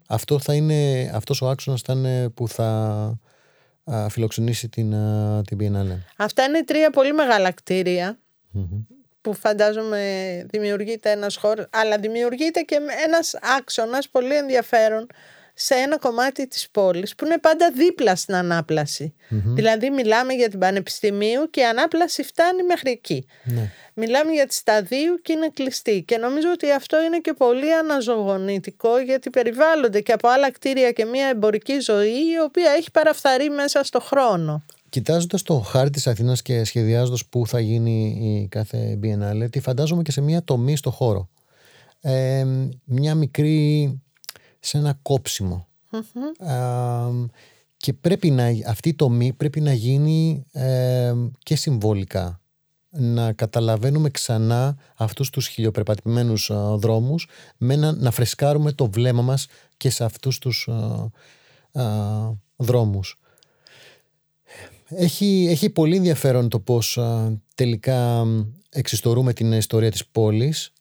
Αυτό 0.07 0.39
θα 0.39 0.53
είναι, 0.53 1.11
αυτός 1.13 1.41
ο 1.41 1.49
άξονας 1.49 1.81
θα 1.81 1.93
είναι 1.93 2.29
που 2.29 2.47
θα 2.47 2.69
α, 3.83 4.09
φιλοξενήσει 4.09 4.69
την, 4.69 4.95
α, 4.95 5.41
την 5.41 5.57
Biennale. 5.61 5.97
Αυτά 6.17 6.43
είναι 6.43 6.63
τρία 6.63 6.89
πολύ 6.89 7.13
μεγάλα 7.13 7.51
κτίρια 7.51 8.19
που 9.21 9.33
φαντάζομαι 9.33 10.01
δημιουργείται 10.49 11.11
ένας 11.11 11.35
χώρος, 11.35 11.65
αλλά 11.69 11.97
δημιουργείται 11.97 12.61
και 12.61 12.79
ένας 13.05 13.35
άξονας 13.57 14.09
πολύ 14.09 14.35
ενδιαφέρον 14.35 15.07
σε 15.61 15.75
ένα 15.75 15.97
κομμάτι 15.97 16.47
της 16.47 16.69
πόλης 16.71 17.15
που 17.15 17.25
είναι 17.25 17.37
πάντα 17.37 17.71
δίπλα 17.71 18.15
στην 18.15 18.35
αναπλαση 18.35 19.13
Δηλαδή 19.29 19.89
μιλάμε 19.89 20.33
για 20.33 20.49
την 20.49 20.59
Πανεπιστημίου 20.59 21.49
και 21.49 21.59
η 21.59 21.63
ανάπλαση 21.63 22.23
φτάνει 22.23 22.63
μέχρι 22.63 22.91
εκεί. 22.91 23.27
Ναι. 23.43 23.71
Μιλάμε 23.93 24.31
για 24.31 24.47
τη 24.47 24.53
σταδίου 24.53 25.15
και 25.21 25.33
είναι 25.33 25.49
κλειστή. 25.53 26.03
Και 26.07 26.17
νομίζω 26.17 26.51
ότι 26.51 26.71
αυτό 26.71 27.03
είναι 27.03 27.19
και 27.19 27.33
πολύ 27.33 27.73
αναζωογονητικό 27.73 28.99
γιατί 28.99 29.29
περιβάλλονται 29.29 30.01
και 30.01 30.11
από 30.11 30.27
άλλα 30.27 30.51
κτίρια 30.51 30.91
και 30.91 31.05
μια 31.05 31.27
εμπορική 31.27 31.79
ζωή 31.79 32.31
η 32.31 32.39
οποία 32.43 32.71
έχει 32.71 32.91
παραφθαρεί 32.91 33.49
μέσα 33.49 33.83
στο 33.83 33.99
χρόνο. 33.99 34.63
Κοιτάζοντας 34.89 35.41
το 35.41 35.59
χάρτη 35.59 35.91
της 35.91 36.07
Αθήνας 36.07 36.41
και 36.41 36.63
σχεδιάζοντας 36.63 37.25
πού 37.25 37.47
θα 37.47 37.59
γίνει 37.59 38.17
η 38.19 38.47
κάθε 38.47 38.99
Biennale, 39.03 39.47
τη 39.49 39.59
φαντάζομαι 39.59 40.01
και 40.01 40.11
σε 40.11 40.21
μια 40.21 40.43
τομή 40.43 40.75
στο 40.75 40.91
χώρο. 40.91 41.29
Ε, 42.01 42.45
μια 42.83 43.15
μικρή. 43.15 44.01
σε 44.59 44.77
ένα 44.77 44.99
κόψιμο. 45.01 45.67
Ε, 46.39 47.27
και 47.77 47.93
πρέπει 47.93 48.31
να, 48.31 48.45
αυτή 48.67 48.89
η 48.89 48.93
τομή 48.93 49.33
πρέπει 49.33 49.61
να 49.61 49.73
γίνει 49.73 50.45
ε, 50.51 51.13
και 51.39 51.55
συμβολικά. 51.55 52.41
Να 52.89 53.33
καταλαβαίνουμε 53.33 54.09
ξανά 54.09 54.77
αυτούς 54.95 55.29
τους 55.29 55.47
χιλιοπερπατημένους 55.47 56.49
ε, 56.49 56.53
δρόμους 56.75 57.27
με 57.57 57.75
να, 57.75 57.91
να 57.91 58.11
φρεσκάρουμε 58.11 58.71
το 58.71 58.89
βλέμμα 58.89 59.21
μας 59.21 59.47
και 59.77 59.89
σε 59.89 60.03
αυτούς 60.03 60.39
τους 60.39 60.69
ε, 61.71 61.81
δρόμους. 62.55 63.19
Έχει, 64.89 65.47
έχει 65.49 65.69
πολύ 65.69 65.95
ενδιαφέρον 65.95 66.49
το 66.49 66.59
πώς 66.59 66.99
τελικά 67.55 68.25
εξιστορούμε 68.69 69.33
την 69.33 69.51
ιστορία 69.51 69.91
της 69.91 70.07
πόλης 70.07 70.73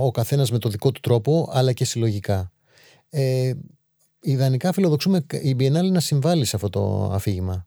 ο 0.00 0.10
καθένας 0.10 0.50
με 0.50 0.58
το 0.58 0.68
δικό 0.68 0.92
του 0.92 1.00
τρόπο 1.00 1.48
αλλά 1.52 1.72
και 1.72 1.84
συλλογικά. 1.84 2.52
Ε, 3.10 3.52
ιδανικά 4.20 4.72
φιλοδοξούμε 4.72 5.26
η 5.30 5.56
Biennale 5.58 5.90
να 5.90 6.00
συμβάλλει 6.00 6.44
σε 6.44 6.56
αυτό 6.56 6.70
το 6.70 7.10
αφήγημα. 7.12 7.66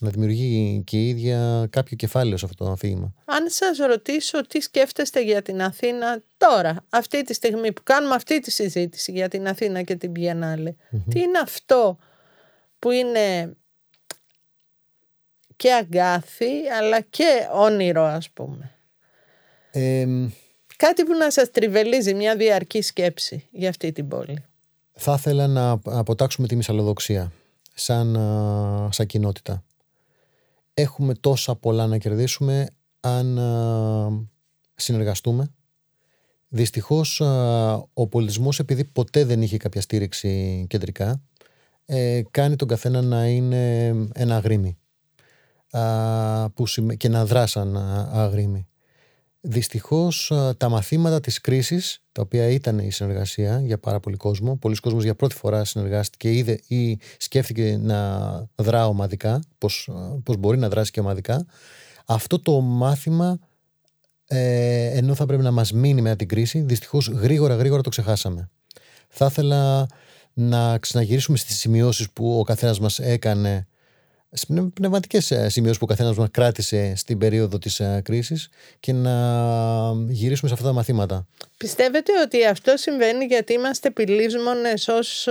Να 0.00 0.10
δημιουργεί 0.10 0.82
και 0.86 0.96
η 0.96 1.08
ίδια 1.08 1.66
κάποιο 1.70 1.96
κεφάλαιο 1.96 2.36
σε 2.36 2.44
αυτό 2.44 2.64
το 2.64 2.70
αφήγημα. 2.70 3.14
Αν 3.24 3.48
σας 3.48 3.78
ρωτήσω 3.78 4.46
τι 4.46 4.60
σκέφτεστε 4.60 5.22
για 5.22 5.42
την 5.42 5.62
Αθήνα 5.62 6.22
τώρα, 6.36 6.84
αυτή 6.88 7.22
τη 7.22 7.34
στιγμή 7.34 7.72
που 7.72 7.82
κάνουμε 7.84 8.14
αυτή 8.14 8.40
τη 8.40 8.50
συζήτηση 8.50 9.12
για 9.12 9.28
την 9.28 9.48
Αθήνα 9.48 9.82
και 9.82 9.96
την 9.96 10.12
Biennale, 10.16 10.74
τι 11.08 11.20
είναι 11.20 11.38
αυτό 11.42 11.98
που 12.78 12.90
είναι 12.90 13.56
και 15.62 15.72
αγκάθι 15.72 16.68
αλλά 16.78 17.00
και 17.00 17.48
όνειρο 17.54 18.04
ας 18.04 18.30
πούμε. 18.30 18.70
Κάτι 20.76 21.04
που 21.04 21.14
να 21.18 21.30
σας 21.30 21.50
τριβελίζει 21.50 22.14
μια 22.14 22.36
διαρκή 22.36 22.82
σκέψη 22.82 23.48
για 23.50 23.68
αυτή 23.68 23.92
την 23.92 24.08
πόλη. 24.08 24.44
Θα 24.92 25.14
ήθελα 25.18 25.46
να 25.46 25.70
αποτάξουμε 25.84 26.46
τη 26.46 26.56
μυσαλλοδοξία 26.56 27.32
σαν, 27.74 28.14
σαν 28.90 29.06
κοινότητα. 29.06 29.64
Έχουμε 30.74 31.14
τόσα 31.14 31.54
πολλά 31.54 31.86
να 31.86 31.98
κερδίσουμε 31.98 32.68
αν 33.00 33.38
συνεργαστούμε. 34.74 35.50
Δυστυχώς 36.48 37.20
ο 37.92 38.06
πολιτισμός 38.06 38.58
επειδή 38.58 38.84
ποτέ 38.84 39.24
δεν 39.24 39.42
είχε 39.42 39.56
κάποια 39.56 39.80
στήριξη 39.80 40.64
κεντρικά 40.68 41.22
ε, 41.86 42.22
κάνει 42.30 42.56
τον 42.56 42.68
καθένα 42.68 43.02
να 43.02 43.26
είναι 43.26 43.86
ένα 44.14 44.36
αγρίμι 44.36 44.76
που, 46.54 46.64
και 46.96 47.08
να 47.08 47.26
δράσαν 47.26 47.76
αγρίμι. 48.12 48.66
Δυστυχώς 49.40 50.32
τα 50.56 50.68
μαθήματα 50.68 51.20
της 51.20 51.40
κρίσης, 51.40 52.02
τα 52.12 52.22
οποία 52.22 52.48
ήταν 52.48 52.78
η 52.78 52.90
συνεργασία 52.90 53.60
για 53.60 53.78
πάρα 53.78 54.00
πολύ 54.00 54.16
κόσμο, 54.16 54.56
πολλοί 54.56 54.76
κόσμος 54.76 55.04
για 55.04 55.14
πρώτη 55.14 55.34
φορά 55.34 55.64
συνεργάστηκε 55.64 56.32
είδε 56.32 56.60
ή 56.66 56.98
σκέφτηκε 57.16 57.78
να 57.82 58.28
δρά 58.54 58.86
ομαδικά, 58.86 59.42
πώς, 59.58 59.90
πώς 60.22 60.36
μπορεί 60.36 60.58
να 60.58 60.68
δράσει 60.68 60.90
και 60.90 61.00
ομαδικά, 61.00 61.46
αυτό 62.06 62.40
το 62.40 62.60
μάθημα 62.60 63.38
ε, 64.26 64.96
ενώ 64.96 65.14
θα 65.14 65.26
πρέπει 65.26 65.42
να 65.42 65.50
μας 65.50 65.72
μείνει 65.72 66.02
μετά 66.02 66.16
την 66.16 66.28
κρίση, 66.28 66.60
δυστυχώς 66.60 67.08
γρήγορα 67.08 67.54
γρήγορα 67.54 67.82
το 67.82 67.90
ξεχάσαμε. 67.90 68.50
Θα 69.08 69.26
ήθελα 69.26 69.86
να 70.32 70.78
ξαναγυρίσουμε 70.78 71.36
στις 71.36 71.58
σημειώσεις 71.58 72.10
που 72.10 72.38
ο 72.38 72.42
καθένας 72.42 72.80
μας 72.80 72.98
έκανε 72.98 73.56
στι 73.56 73.71
πνευματικές 74.74 75.30
ε, 75.30 75.48
σημειώσεις 75.48 75.78
που 75.78 75.84
ο 75.84 75.94
καθένας 75.94 76.16
μας 76.16 76.28
κράτησε 76.30 76.92
στην 76.96 77.18
περίοδο 77.18 77.58
της 77.58 77.80
ε, 77.80 78.00
κρίσης 78.04 78.48
και 78.80 78.92
να 78.92 79.12
γυρίσουμε 80.08 80.48
σε 80.48 80.54
αυτά 80.54 80.66
τα 80.66 80.72
μαθήματα. 80.72 81.26
Πιστεύετε 81.56 82.12
ότι 82.24 82.46
αυτό 82.46 82.76
συμβαίνει 82.76 83.24
γιατί 83.24 83.52
είμαστε 83.52 83.90
πυλίσμονες 83.90 84.88
ως 84.88 85.28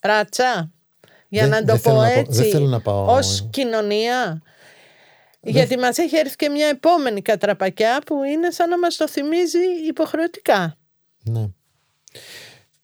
ράτσα, 0.00 0.70
για 1.28 1.46
να 1.46 1.64
το 1.64 1.78
πω 1.78 2.02
έτσι, 2.02 2.70
ως 2.84 3.48
κοινωνία. 3.50 4.42
Γιατί 5.40 5.78
μας 5.78 5.98
έχει 5.98 6.16
έρθει 6.16 6.36
και 6.36 6.48
μια 6.48 6.66
επόμενη 6.66 7.22
κατραπακιά 7.22 8.02
που 8.06 8.22
είναι 8.22 8.50
σαν 8.50 8.68
να 8.68 8.78
μας 8.78 8.96
το 8.96 9.08
θυμίζει 9.08 9.58
υποχρεωτικά. 9.88 10.76
Ναι. 11.22 11.48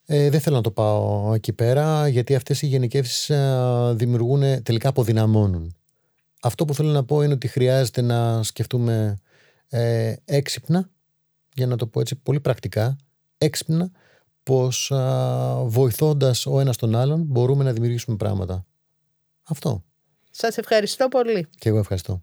Ε, 0.07 0.31
δεν 0.31 0.41
θέλω 0.41 0.57
να 0.57 0.63
το 0.63 0.71
πάω 0.71 1.35
εκεί 1.35 1.53
πέρα, 1.53 2.09
γιατί 2.09 2.35
αυτές 2.35 2.63
οι 2.63 2.67
γενικεύσεις 2.67 3.31
ε, 3.31 3.93
δημιουργούν, 3.95 4.63
τελικά 4.63 4.89
αποδυναμώνουν. 4.89 5.77
Αυτό 6.43 6.65
που 6.65 6.75
θέλω 6.75 6.91
να 6.91 7.05
πω 7.05 7.23
είναι 7.23 7.33
ότι 7.33 7.49
χρειάζεται 7.49 8.01
να 8.01 8.43
σκεφτούμε 8.43 9.19
ε, 9.69 10.15
έξυπνα, 10.25 10.91
για 11.55 11.67
να 11.67 11.77
το 11.77 11.87
πω 11.87 12.01
έτσι 12.01 12.15
πολύ 12.17 12.41
πρακτικά, 12.41 12.97
έξυπνα, 13.39 13.91
πως 14.43 14.91
ε, 14.91 14.97
βοηθώντας 15.65 16.47
ο 16.47 16.61
ένας 16.61 16.77
τον 16.77 16.95
άλλον 16.95 17.23
μπορούμε 17.23 17.65
να 17.65 17.73
δημιουργήσουμε 17.73 18.17
πράγματα. 18.17 18.67
Αυτό. 19.43 19.85
Σας 20.31 20.57
ευχαριστώ 20.57 21.09
πολύ. 21.09 21.49
Και 21.59 21.69
εγώ 21.69 21.79
ευχαριστώ. 21.79 22.23